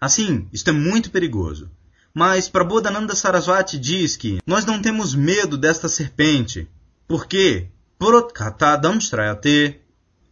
Assim, 0.00 0.48
isto 0.52 0.70
é 0.70 0.72
muito 0.72 1.10
perigoso. 1.10 1.70
Mas 2.14 2.48
Prabodhananda 2.48 3.14
Saraswati 3.14 3.78
diz 3.78 4.16
que 4.16 4.38
nós 4.46 4.64
não 4.64 4.80
temos 4.80 5.14
medo 5.14 5.56
desta 5.56 5.88
serpente, 5.88 6.68
porque 7.06 7.68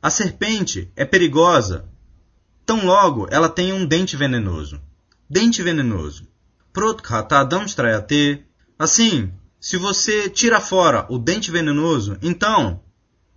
a 0.03 0.11
serpente 0.11 0.91
é 0.97 1.05
perigosa, 1.05 1.89
tão 2.65 2.85
logo 2.87 3.27
ela 3.31 3.49
tem 3.49 3.73
um 3.73 3.87
dente 3.87 4.17
venenoso 4.17 4.81
dente 5.29 5.63
venenoso. 5.63 6.29
Assim, 8.79 9.33
se 9.61 9.77
você 9.77 10.29
tira 10.29 10.61
fora 10.61 11.07
o 11.09 11.19
dente 11.19 11.51
venenoso, 11.51 12.19
então, 12.23 12.81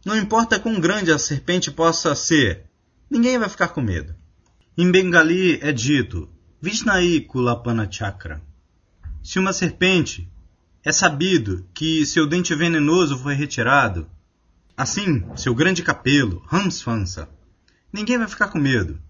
não 0.05 0.15
importa 0.15 0.59
quão 0.59 0.79
grande 0.79 1.11
a 1.11 1.17
serpente 1.17 1.71
possa 1.71 2.13
ser, 2.15 2.65
ninguém 3.09 3.37
vai 3.37 3.49
ficar 3.49 3.69
com 3.69 3.81
medo. 3.81 4.15
Em 4.79 4.91
Bengali 4.91 5.57
é 5.59 5.71
dito, 5.71 6.29
Vishnai 6.61 7.21
Kulapana 7.21 7.91
Chakra. 7.91 8.43
Se 9.23 9.39
uma 9.39 9.51
serpente 9.51 10.31
é 10.83 10.91
sabido 10.91 11.67
que 11.73 12.05
seu 12.05 12.27
dente 12.27 12.53
venenoso 12.53 13.17
foi 13.17 13.33
retirado, 13.33 14.07
assim, 14.77 15.25
seu 15.35 15.55
grande 15.55 15.81
capelo, 15.81 16.45
Hamsvansa, 16.51 17.27
ninguém 17.91 18.19
vai 18.19 18.27
ficar 18.27 18.49
com 18.49 18.59
medo. 18.59 19.01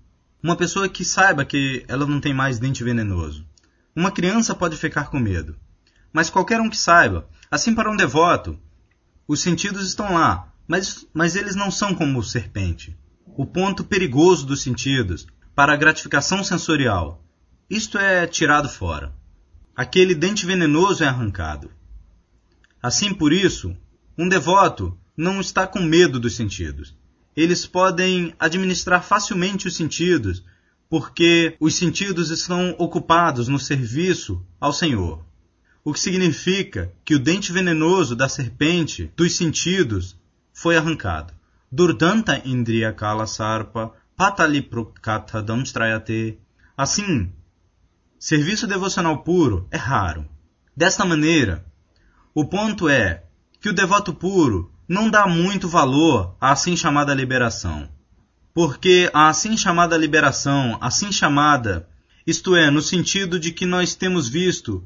Uma 0.41 0.55
pessoa 0.55 0.87
que 0.87 1.03
saiba 1.03 1.43
que 1.43 1.83
ela 1.89 2.05
não 2.05 2.21
tem 2.21 2.33
mais 2.33 2.59
dente 2.59 2.81
venenoso. 2.81 3.45
Uma 3.93 4.09
criança 4.09 4.55
pode 4.55 4.77
ficar 4.77 5.09
com 5.09 5.19
medo. 5.19 5.53
Mas 6.13 6.29
qualquer 6.29 6.61
um 6.61 6.69
que 6.69 6.77
saiba, 6.77 7.27
assim 7.51 7.75
para 7.75 7.91
um 7.91 7.97
devoto, 7.97 8.57
os 9.27 9.41
sentidos 9.41 9.85
estão 9.85 10.13
lá, 10.13 10.49
mas, 10.65 11.05
mas 11.13 11.35
eles 11.35 11.57
não 11.57 11.69
são 11.69 11.93
como 11.93 12.23
serpente. 12.23 12.97
O 13.35 13.45
ponto 13.45 13.83
perigoso 13.83 14.45
dos 14.45 14.61
sentidos, 14.61 15.27
para 15.57 15.73
a 15.73 15.75
gratificação 15.75 16.41
sensorial, 16.41 17.21
isto 17.69 17.97
é 17.97 18.25
tirado 18.25 18.69
fora. 18.69 19.13
Aquele 19.75 20.15
dente 20.15 20.45
venenoso 20.45 21.03
é 21.03 21.07
arrancado. 21.07 21.69
Assim, 22.81 23.13
por 23.13 23.33
isso, 23.33 23.75
um 24.17 24.29
devoto 24.29 24.97
não 25.17 25.41
está 25.41 25.67
com 25.67 25.81
medo 25.81 26.17
dos 26.17 26.37
sentidos 26.37 26.95
eles 27.37 27.67
podem 27.67 28.33
administrar 28.39 29.03
facilmente 29.03 29.67
os 29.67 29.75
sentidos, 29.75 30.43
porque 30.89 31.55
os 31.59 31.75
sentidos 31.75 32.31
estão 32.31 32.73
ocupados 32.79 33.47
no 33.47 33.59
serviço 33.59 34.43
ao 34.59 34.73
Senhor. 34.73 35.23
O 35.83 35.93
que 35.93 35.99
significa 35.99 36.91
que 37.05 37.13
o 37.13 37.19
dente 37.19 37.51
venenoso 37.51 38.15
da 38.15 38.27
serpente 38.27 39.11
dos 39.15 39.35
sentidos 39.35 40.17
foi 40.51 40.77
arrancado. 40.77 41.31
Durdanta 41.71 42.41
Indriya 42.43 42.91
Kala 42.91 43.27
Sarpa 43.27 43.93
Patali 44.17 44.63
Prokata 44.63 45.43
Damstrayate. 45.43 46.39
Assim, 46.75 47.31
serviço 48.17 48.65
devocional 48.65 49.19
puro 49.19 49.67
é 49.69 49.77
raro. 49.77 50.27
Desta 50.75 51.05
maneira, 51.05 51.63
o 52.33 52.43
ponto 52.43 52.89
é 52.89 53.25
que 53.61 53.69
o 53.69 53.73
devoto 53.73 54.11
puro 54.15 54.71
não 54.89 55.07
dá 55.07 55.27
muito 55.27 55.67
valor 55.67 56.35
à 56.41 56.51
assim 56.51 56.75
chamada 56.75 57.13
liberação. 57.13 57.87
Porque 58.55 59.07
a 59.13 59.27
assim 59.29 59.55
chamada 59.55 59.95
liberação, 59.95 60.79
assim 60.81 61.11
chamada, 61.11 61.87
isto 62.25 62.55
é, 62.55 62.71
no 62.71 62.81
sentido 62.81 63.39
de 63.39 63.51
que 63.51 63.67
nós 63.67 63.93
temos 63.93 64.27
visto 64.27 64.83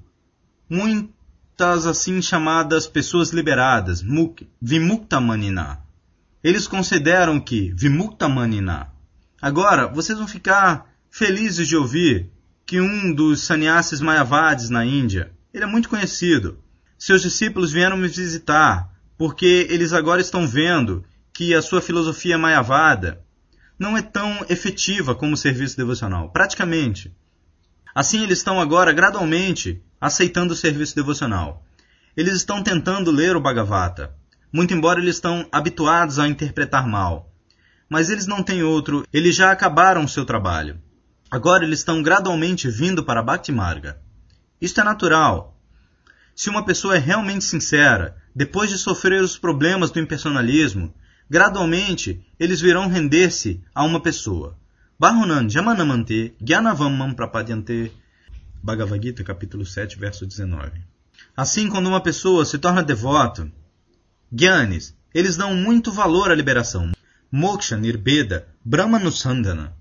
muitas 0.70 1.88
assim 1.88 2.22
chamadas 2.22 2.86
pessoas 2.86 3.30
liberadas, 3.30 4.04
Vimuktamanina. 4.62 5.80
Eles 6.44 6.68
consideram 6.68 7.40
que 7.40 7.72
Vimuktamanina. 7.74 8.91
Agora, 9.42 9.88
vocês 9.88 10.18
vão 10.18 10.28
ficar 10.28 10.88
felizes 11.10 11.68
de 11.68 11.76
ouvir 11.76 12.30
que 12.66 12.80
um 12.80 13.14
dos 13.14 13.42
sannyasis 13.42 14.00
mayavadis 14.00 14.70
na 14.70 14.86
Índia, 14.86 15.32
ele 15.54 15.64
é 15.64 15.68
muito 15.68 15.90
conhecido. 15.90 16.60
Seus 16.98 17.22
discípulos 17.24 17.72
vieram 17.72 17.98
me 17.98 18.08
visitar 18.08 18.90
porque 19.18 19.68
eles 19.70 19.94
agora 19.94 20.22
estão 20.22 20.48
vendo 20.48 21.04
que 21.34 21.56
a 21.56 21.62
sua 21.62 21.82
filosofia 21.82 22.38
mayavada 22.38 23.24
não 23.78 23.98
é 23.98 24.02
tão 24.02 24.46
efetiva 24.48 25.16
como 25.16 25.34
o 25.34 25.38
serviço 25.38 25.76
devocional, 25.76 26.30
praticamente. 26.30 27.12
Assim, 27.96 28.24
eles 28.24 28.38
estão 28.38 28.62
agora 28.62 28.94
gradualmente 28.94 29.82
aceitando 30.00 30.54
o 30.54 30.58
serviço 30.58 30.96
devocional. 30.96 31.66
Eles 32.16 32.36
estão 32.36 32.62
tentando 32.62 33.10
ler 33.10 33.36
o 33.36 33.42
Bhagavata, 33.42 34.16
muito 34.54 34.74
embora 34.74 35.00
eles 35.00 35.16
estão 35.16 35.48
habituados 35.52 36.20
a 36.20 36.28
interpretar 36.28 36.88
mal. 36.88 37.31
Mas 37.92 38.10
eles 38.10 38.26
não 38.26 38.42
têm 38.42 38.64
outro, 38.64 39.06
eles 39.12 39.36
já 39.36 39.52
acabaram 39.52 40.06
o 40.06 40.08
seu 40.08 40.24
trabalho. 40.24 40.80
Agora 41.30 41.66
eles 41.66 41.80
estão 41.80 42.02
gradualmente 42.02 42.70
vindo 42.70 43.04
para 43.04 43.22
Bhakti 43.22 43.52
Marga. 43.52 44.00
Isto 44.62 44.80
é 44.80 44.84
natural. 44.86 45.60
Se 46.34 46.50
uma 46.50 46.64
pessoa 46.64 46.96
é 46.96 47.00
realmente 47.00 47.44
sincera 47.44 48.16
depois 48.34 48.70
de 48.70 48.78
sofrer 48.78 49.22
os 49.22 49.38
problemas 49.38 49.92
do 49.92 50.00
impersonalismo, 50.00 50.94
gradualmente 51.30 52.26
eles 52.40 52.62
virão 52.62 52.88
render-se 52.88 53.62
a 53.76 53.84
uma 53.84 54.00
pessoa. 54.00 54.58
Bahunan 54.98 55.50
Jamanamante 55.50 56.34
Gyanavamam 56.42 57.14
Prapadyante 57.14 57.92
Bhagavad 58.64 59.06
Gita, 59.06 59.22
capítulo 59.22 59.66
7, 59.66 60.00
verso 60.00 60.26
19. 60.26 60.72
Assim, 61.36 61.68
quando 61.68 61.88
uma 61.88 62.00
pessoa 62.00 62.46
se 62.46 62.58
torna 62.58 62.82
devoto, 62.82 63.52
Gyanis, 64.32 64.96
eles 65.14 65.36
dão 65.36 65.54
muito 65.54 65.92
valor 65.92 66.32
à 66.32 66.36
liberação. 66.36 66.90
Moksha, 67.32 67.78
Nirbeda, 67.78 68.48
Brahmanusandana. 68.64 69.74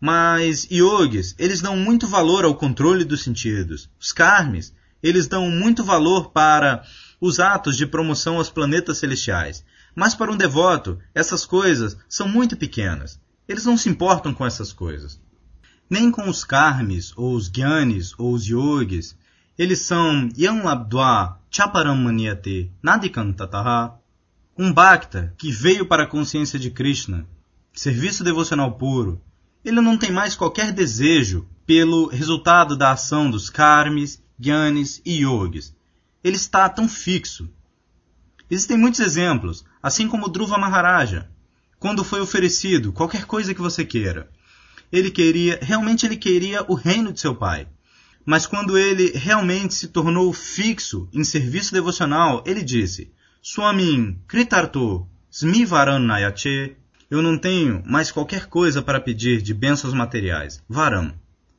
Mas 0.00 0.68
yogis, 0.70 1.34
eles 1.38 1.60
dão 1.60 1.76
muito 1.76 2.06
valor 2.06 2.44
ao 2.44 2.54
controle 2.54 3.04
dos 3.04 3.22
sentidos. 3.22 3.88
Os 3.98 4.12
karmis, 4.12 4.72
eles 5.02 5.26
dão 5.26 5.50
muito 5.50 5.82
valor 5.82 6.30
para 6.30 6.84
os 7.20 7.40
atos 7.40 7.76
de 7.76 7.86
promoção 7.86 8.36
aos 8.36 8.50
planetas 8.50 8.98
celestiais. 8.98 9.64
Mas 9.94 10.14
para 10.14 10.30
um 10.30 10.36
devoto, 10.36 10.98
essas 11.14 11.44
coisas 11.44 11.96
são 12.08 12.28
muito 12.28 12.56
pequenas. 12.56 13.18
Eles 13.48 13.64
não 13.64 13.76
se 13.76 13.88
importam 13.88 14.34
com 14.34 14.46
essas 14.46 14.72
coisas. 14.72 15.20
Nem 15.88 16.10
com 16.10 16.28
os 16.28 16.44
karmis, 16.44 17.12
ou 17.16 17.34
os 17.34 17.48
gyanis, 17.48 18.12
ou 18.18 18.34
os 18.34 18.46
yogis. 18.46 19.16
Eles 19.58 19.80
são 19.80 20.28
yanlabdwa 20.38 21.40
chaparamaniate 21.50 22.70
nadikantataha. 22.82 23.97
Um 24.58 24.72
bhakta 24.72 25.32
que 25.38 25.52
veio 25.52 25.86
para 25.86 26.02
a 26.02 26.06
consciência 26.06 26.58
de 26.58 26.70
Krishna, 26.70 27.26
serviço 27.72 28.24
devocional 28.24 28.72
puro, 28.72 29.22
ele 29.64 29.80
não 29.80 29.96
tem 29.96 30.10
mais 30.10 30.34
qualquer 30.34 30.72
desejo 30.72 31.48
pelo 31.64 32.08
resultado 32.08 32.76
da 32.76 32.90
ação 32.90 33.30
dos 33.30 33.48
karmis, 33.48 34.22
gyanis 34.38 35.00
e 35.04 35.22
yogis 35.22 35.76
ele 36.22 36.36
está 36.36 36.68
tão 36.68 36.88
fixo. 36.88 37.48
Existem 38.50 38.76
muitos 38.76 39.00
exemplos, 39.00 39.64
assim 39.82 40.08
como 40.08 40.28
Dhruva 40.28 40.58
Maharaja, 40.58 41.30
quando 41.78 42.04
foi 42.04 42.20
oferecido 42.20 42.92
qualquer 42.92 43.24
coisa 43.24 43.54
que 43.54 43.60
você 43.60 43.84
queira. 43.84 44.30
Ele 44.90 45.10
queria, 45.10 45.58
realmente 45.60 46.06
ele 46.06 46.16
queria 46.16 46.64
o 46.66 46.74
reino 46.74 47.12
de 47.12 47.20
seu 47.20 47.34
pai. 47.34 47.68
Mas 48.24 48.46
quando 48.46 48.76
ele 48.76 49.12
realmente 49.14 49.74
se 49.74 49.88
tornou 49.88 50.32
fixo 50.32 51.08
em 51.12 51.24
serviço 51.24 51.72
devocional, 51.72 52.42
ele 52.46 52.62
disse: 52.62 53.10
Swamin 53.42 54.20
Kritarto 54.26 55.08
Smivaran 55.30 56.00
Nayache, 56.00 56.76
eu 57.10 57.22
não 57.22 57.38
tenho 57.38 57.82
mais 57.86 58.10
qualquer 58.10 58.46
coisa 58.46 58.82
para 58.82 59.00
pedir 59.00 59.40
de 59.40 59.54
bênçãos 59.54 59.94
materiais. 59.94 60.62
Varam. 60.68 61.14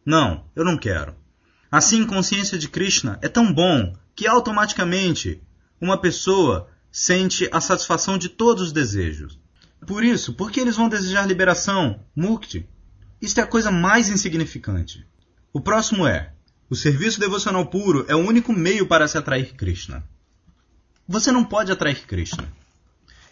Não, 0.06 0.44
eu 0.56 0.66
não 0.66 0.78
quero. 0.78 1.16
Assim, 1.72 2.06
consciência 2.06 2.58
de 2.58 2.68
Krishna 2.68 3.18
é 3.22 3.30
tão 3.30 3.54
bom 3.54 3.96
que 4.16 4.28
automaticamente 4.28 5.42
uma 5.80 5.98
pessoa 5.98 6.68
sente 6.92 7.48
a 7.52 7.62
satisfação 7.62 8.18
de 8.18 8.28
todos 8.28 8.64
os 8.64 8.72
desejos. 8.72 9.40
Por 9.88 10.04
isso, 10.04 10.34
por 10.34 10.52
que 10.52 10.60
eles 10.60 10.76
vão 10.76 10.90
desejar 10.90 11.26
liberação, 11.26 12.04
mukti? 12.16 12.68
Isto 13.22 13.40
é 13.40 13.44
a 13.44 13.48
coisa 13.48 13.72
mais 13.72 14.10
insignificante. 14.10 15.06
O 15.54 15.62
próximo 15.62 16.06
é 16.06 16.34
O 16.70 16.76
serviço 16.76 17.20
devocional 17.20 17.66
puro 17.66 18.06
é 18.08 18.16
o 18.16 18.20
único 18.20 18.52
meio 18.52 18.86
para 18.86 19.08
se 19.08 19.18
atrair 19.18 19.56
Krishna. 19.56 20.04
Você 21.12 21.32
não 21.32 21.44
pode 21.44 21.72
atrair 21.72 22.06
Krishna. 22.06 22.48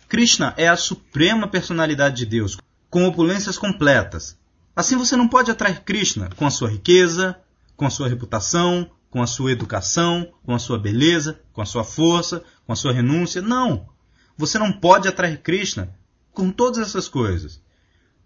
Krishna 0.09 0.51
é 0.57 0.67
a 0.67 0.75
suprema 0.75 1.47
personalidade 1.47 2.15
de 2.15 2.25
Deus, 2.25 2.57
com 2.89 3.05
opulências 3.05 3.55
completas. 3.55 4.35
Assim 4.75 4.97
você 4.97 5.15
não 5.15 5.27
pode 5.27 5.51
atrair 5.51 5.83
Krishna 5.83 6.27
com 6.35 6.47
a 6.47 6.49
sua 6.49 6.71
riqueza, 6.71 7.39
com 7.75 7.85
a 7.85 7.91
sua 7.91 8.09
reputação, 8.09 8.89
com 9.11 9.21
a 9.21 9.27
sua 9.27 9.51
educação, 9.51 10.33
com 10.43 10.55
a 10.55 10.59
sua 10.59 10.79
beleza, 10.79 11.39
com 11.53 11.61
a 11.61 11.67
sua 11.67 11.83
força, 11.83 12.43
com 12.65 12.73
a 12.73 12.75
sua 12.75 12.91
renúncia. 12.91 13.43
Não! 13.43 13.87
Você 14.35 14.57
não 14.57 14.73
pode 14.73 15.07
atrair 15.07 15.43
Krishna 15.43 15.95
com 16.33 16.49
todas 16.49 16.79
essas 16.79 17.07
coisas, 17.07 17.61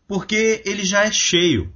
porque 0.08 0.64
ele 0.66 0.86
já 0.86 1.04
é 1.04 1.12
cheio. 1.12 1.74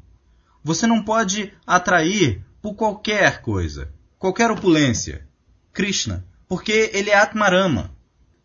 Você 0.63 0.87
não 0.87 1.03
pode 1.03 1.51
atrair 1.67 2.41
por 2.61 2.73
qualquer 2.73 3.41
coisa, 3.41 3.91
qualquer 4.17 4.49
opulência, 4.49 5.27
Krishna, 5.73 6.25
porque 6.47 6.91
ele 6.93 7.09
é 7.09 7.15
Atmarama. 7.17 7.95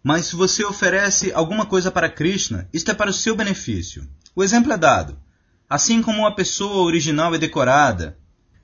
Mas 0.02 0.26
se 0.26 0.36
você 0.36 0.64
oferece 0.64 1.32
alguma 1.32 1.66
coisa 1.66 1.90
para 1.90 2.08
Krishna, 2.08 2.68
isto 2.72 2.90
é 2.90 2.94
para 2.94 3.10
o 3.10 3.14
seu 3.14 3.36
benefício. 3.36 4.08
O 4.34 4.42
exemplo 4.42 4.72
é 4.72 4.78
dado. 4.78 5.18
Assim 5.68 6.02
como 6.02 6.20
uma 6.20 6.34
pessoa 6.34 6.84
original 6.84 7.34
é 7.34 7.38
decorada, 7.38 8.18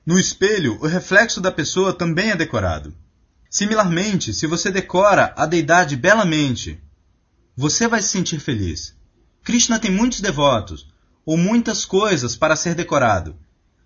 no 0.05 0.19
espelho 0.19 0.77
o 0.81 0.87
reflexo 0.87 1.39
da 1.41 1.51
pessoa 1.51 1.93
também 1.93 2.31
é 2.31 2.35
decorado. 2.35 2.95
Similarmente, 3.49 4.33
se 4.33 4.47
você 4.47 4.71
decora 4.71 5.33
a 5.37 5.45
deidade 5.45 5.95
belamente, 5.95 6.81
você 7.55 7.87
vai 7.87 8.01
se 8.01 8.09
sentir 8.09 8.39
feliz. 8.39 8.95
Krishna 9.43 9.79
tem 9.79 9.91
muitos 9.91 10.19
devotos, 10.19 10.87
ou 11.25 11.37
muitas 11.37 11.85
coisas 11.85 12.35
para 12.35 12.55
ser 12.55 12.73
decorado. 12.73 13.35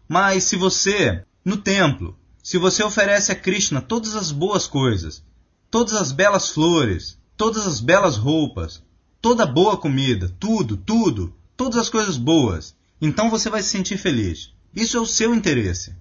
Mas 0.07 0.43
se 0.43 0.55
você, 0.55 1.23
no 1.43 1.57
templo, 1.57 2.17
se 2.43 2.57
você 2.57 2.83
oferece 2.83 3.31
a 3.31 3.35
Krishna 3.35 3.81
todas 3.81 4.15
as 4.15 4.31
boas 4.31 4.67
coisas, 4.67 5.23
todas 5.71 5.93
as 5.93 6.11
belas 6.11 6.49
flores, 6.49 7.17
todas 7.37 7.65
as 7.65 7.79
belas 7.79 8.17
roupas, 8.17 8.83
toda 9.21 9.45
boa 9.45 9.77
comida, 9.77 10.29
tudo, 10.37 10.75
tudo, 10.75 11.33
todas 11.55 11.79
as 11.79 11.89
coisas 11.89 12.17
boas, 12.17 12.75
então 13.01 13.29
você 13.29 13.49
vai 13.49 13.63
se 13.63 13.69
sentir 13.69 13.97
feliz. 13.97 14.53
Isso 14.75 14.97
é 14.97 14.99
o 14.99 15.05
seu 15.05 15.33
interesse. 15.33 15.95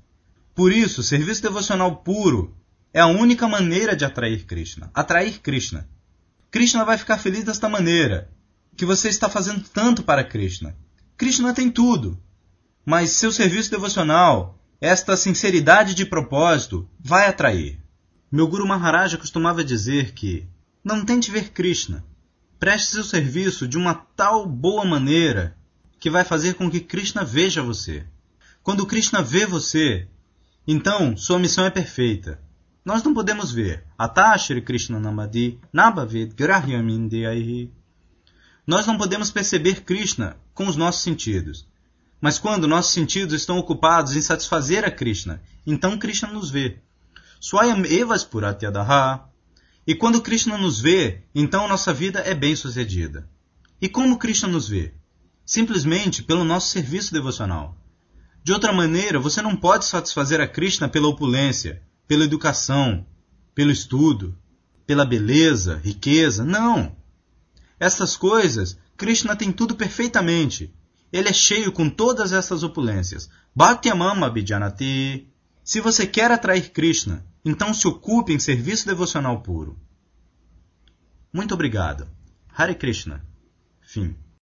Por 0.55 0.73
isso, 0.73 1.03
serviço 1.03 1.41
devocional 1.41 1.97
puro 1.97 2.55
é 2.93 3.01
a 3.01 3.07
única 3.07 3.49
maneira 3.49 3.97
de 3.97 4.05
atrair 4.05 4.45
Krishna. 4.45 4.91
Atrair 4.93 5.41
Krishna. 5.41 5.89
Krishna 6.51 6.85
vai 6.85 6.99
ficar 6.99 7.19
feliz 7.19 7.45
desta 7.45 7.69
maneira, 7.69 8.29
que 8.77 8.85
você 8.85 9.09
está 9.09 9.29
fazendo 9.29 9.63
tanto 9.73 10.03
para 10.03 10.25
Krishna. 10.25 10.77
Krishna 11.17 11.55
tem 11.55 11.71
tudo, 11.71 12.21
mas 12.85 13.11
seu 13.11 13.31
serviço 13.31 13.71
devocional, 13.71 14.59
esta 14.81 15.17
sinceridade 15.17 15.95
de 15.95 16.05
propósito, 16.05 16.89
vai 16.99 17.29
atrair. 17.29 17.80
Meu 18.33 18.47
Guru 18.47 18.64
Maharaja 18.64 19.19
costumava 19.19 19.64
dizer 19.64 20.12
que 20.12 20.47
não 20.85 21.05
tente 21.05 21.33
ver 21.33 21.51
Krishna. 21.51 22.05
Preste 22.61 22.93
seu 22.93 23.03
serviço 23.03 23.66
de 23.66 23.77
uma 23.77 23.93
tal 23.93 24.47
boa 24.47 24.85
maneira 24.85 25.57
que 25.99 26.09
vai 26.09 26.23
fazer 26.23 26.55
com 26.55 26.71
que 26.71 26.79
Krishna 26.79 27.25
veja 27.25 27.61
você. 27.61 28.07
Quando 28.62 28.87
Krishna 28.87 29.21
vê 29.21 29.47
você, 29.47 30.07
então 30.64 31.16
sua 31.16 31.40
missão 31.40 31.64
é 31.64 31.71
perfeita. 31.71 32.40
Nós 32.85 33.03
não 33.03 33.12
podemos 33.12 33.51
ver. 33.51 33.85
Atashri 33.99 34.62
Krishna 34.62 35.01
Namadi 35.01 35.59
Nabhavid 35.73 36.33
Grahyamindyahi. 36.37 37.73
Nós 38.64 38.87
não 38.87 38.97
podemos 38.97 39.33
perceber 39.33 39.83
Krishna 39.83 40.37
com 40.55 40.69
os 40.69 40.77
nossos 40.77 41.03
sentidos. 41.03 41.66
Mas 42.21 42.38
quando 42.38 42.69
nossos 42.69 42.93
sentidos 42.93 43.35
estão 43.35 43.59
ocupados 43.59 44.14
em 44.14 44.23
satisfazer 44.23 44.85
a 44.85 44.90
Krishna, 44.90 45.43
então 45.66 45.99
Krishna 45.99 46.31
nos 46.31 46.49
vê. 46.49 46.79
Swayam 47.40 47.87
Evas 47.87 48.22
Puratyadaha. 48.22 49.26
E 49.87 49.94
quando 49.94 50.20
Krishna 50.20 50.59
nos 50.59 50.79
vê, 50.79 51.22
então 51.35 51.66
nossa 51.66 51.90
vida 51.90 52.20
é 52.20 52.35
bem 52.35 52.55
sucedida. 52.55 53.26
E 53.81 53.88
como 53.88 54.18
Krishna 54.18 54.46
nos 54.46 54.68
vê? 54.68 54.92
Simplesmente 55.44 56.22
pelo 56.22 56.44
nosso 56.44 56.68
serviço 56.68 57.14
devocional. 57.14 57.79
De 58.44 58.53
outra 58.53 58.74
maneira, 58.74 59.18
você 59.18 59.40
não 59.40 59.57
pode 59.57 59.87
satisfazer 59.87 60.38
a 60.38 60.46
Krishna 60.46 60.87
pela 60.87 61.09
opulência, 61.09 61.83
pela 62.07 62.24
educação, 62.24 63.07
pelo 63.55 63.70
estudo, 63.70 64.37
pela 64.87 65.07
beleza, 65.07 65.81
riqueza. 65.83 66.44
Não! 66.44 66.94
Essas 67.79 68.18
coisas, 68.18 68.76
Krishna 68.98 69.35
tem 69.35 69.50
tudo 69.50 69.74
perfeitamente. 69.74 70.74
Ele 71.11 71.31
é 71.31 71.33
cheio 71.33 71.72
com 71.72 71.88
todas 71.88 72.33
essas 72.33 72.62
opulências. 72.62 73.31
Bhaktyamam 73.57 74.22
Abhijanati. 74.22 75.26
Se 75.64 75.81
você 75.81 76.07
quer 76.07 76.31
atrair 76.31 76.70
Krishna, 76.70 77.24
então 77.44 77.72
se 77.72 77.87
ocupe 77.88 78.33
em 78.33 78.38
serviço 78.38 78.87
devocional 78.87 79.40
puro. 79.40 79.79
Muito 81.33 81.55
obrigado. 81.55 82.09
Hare 82.48 82.74
Krishna. 82.74 83.24
Fim. 83.81 84.16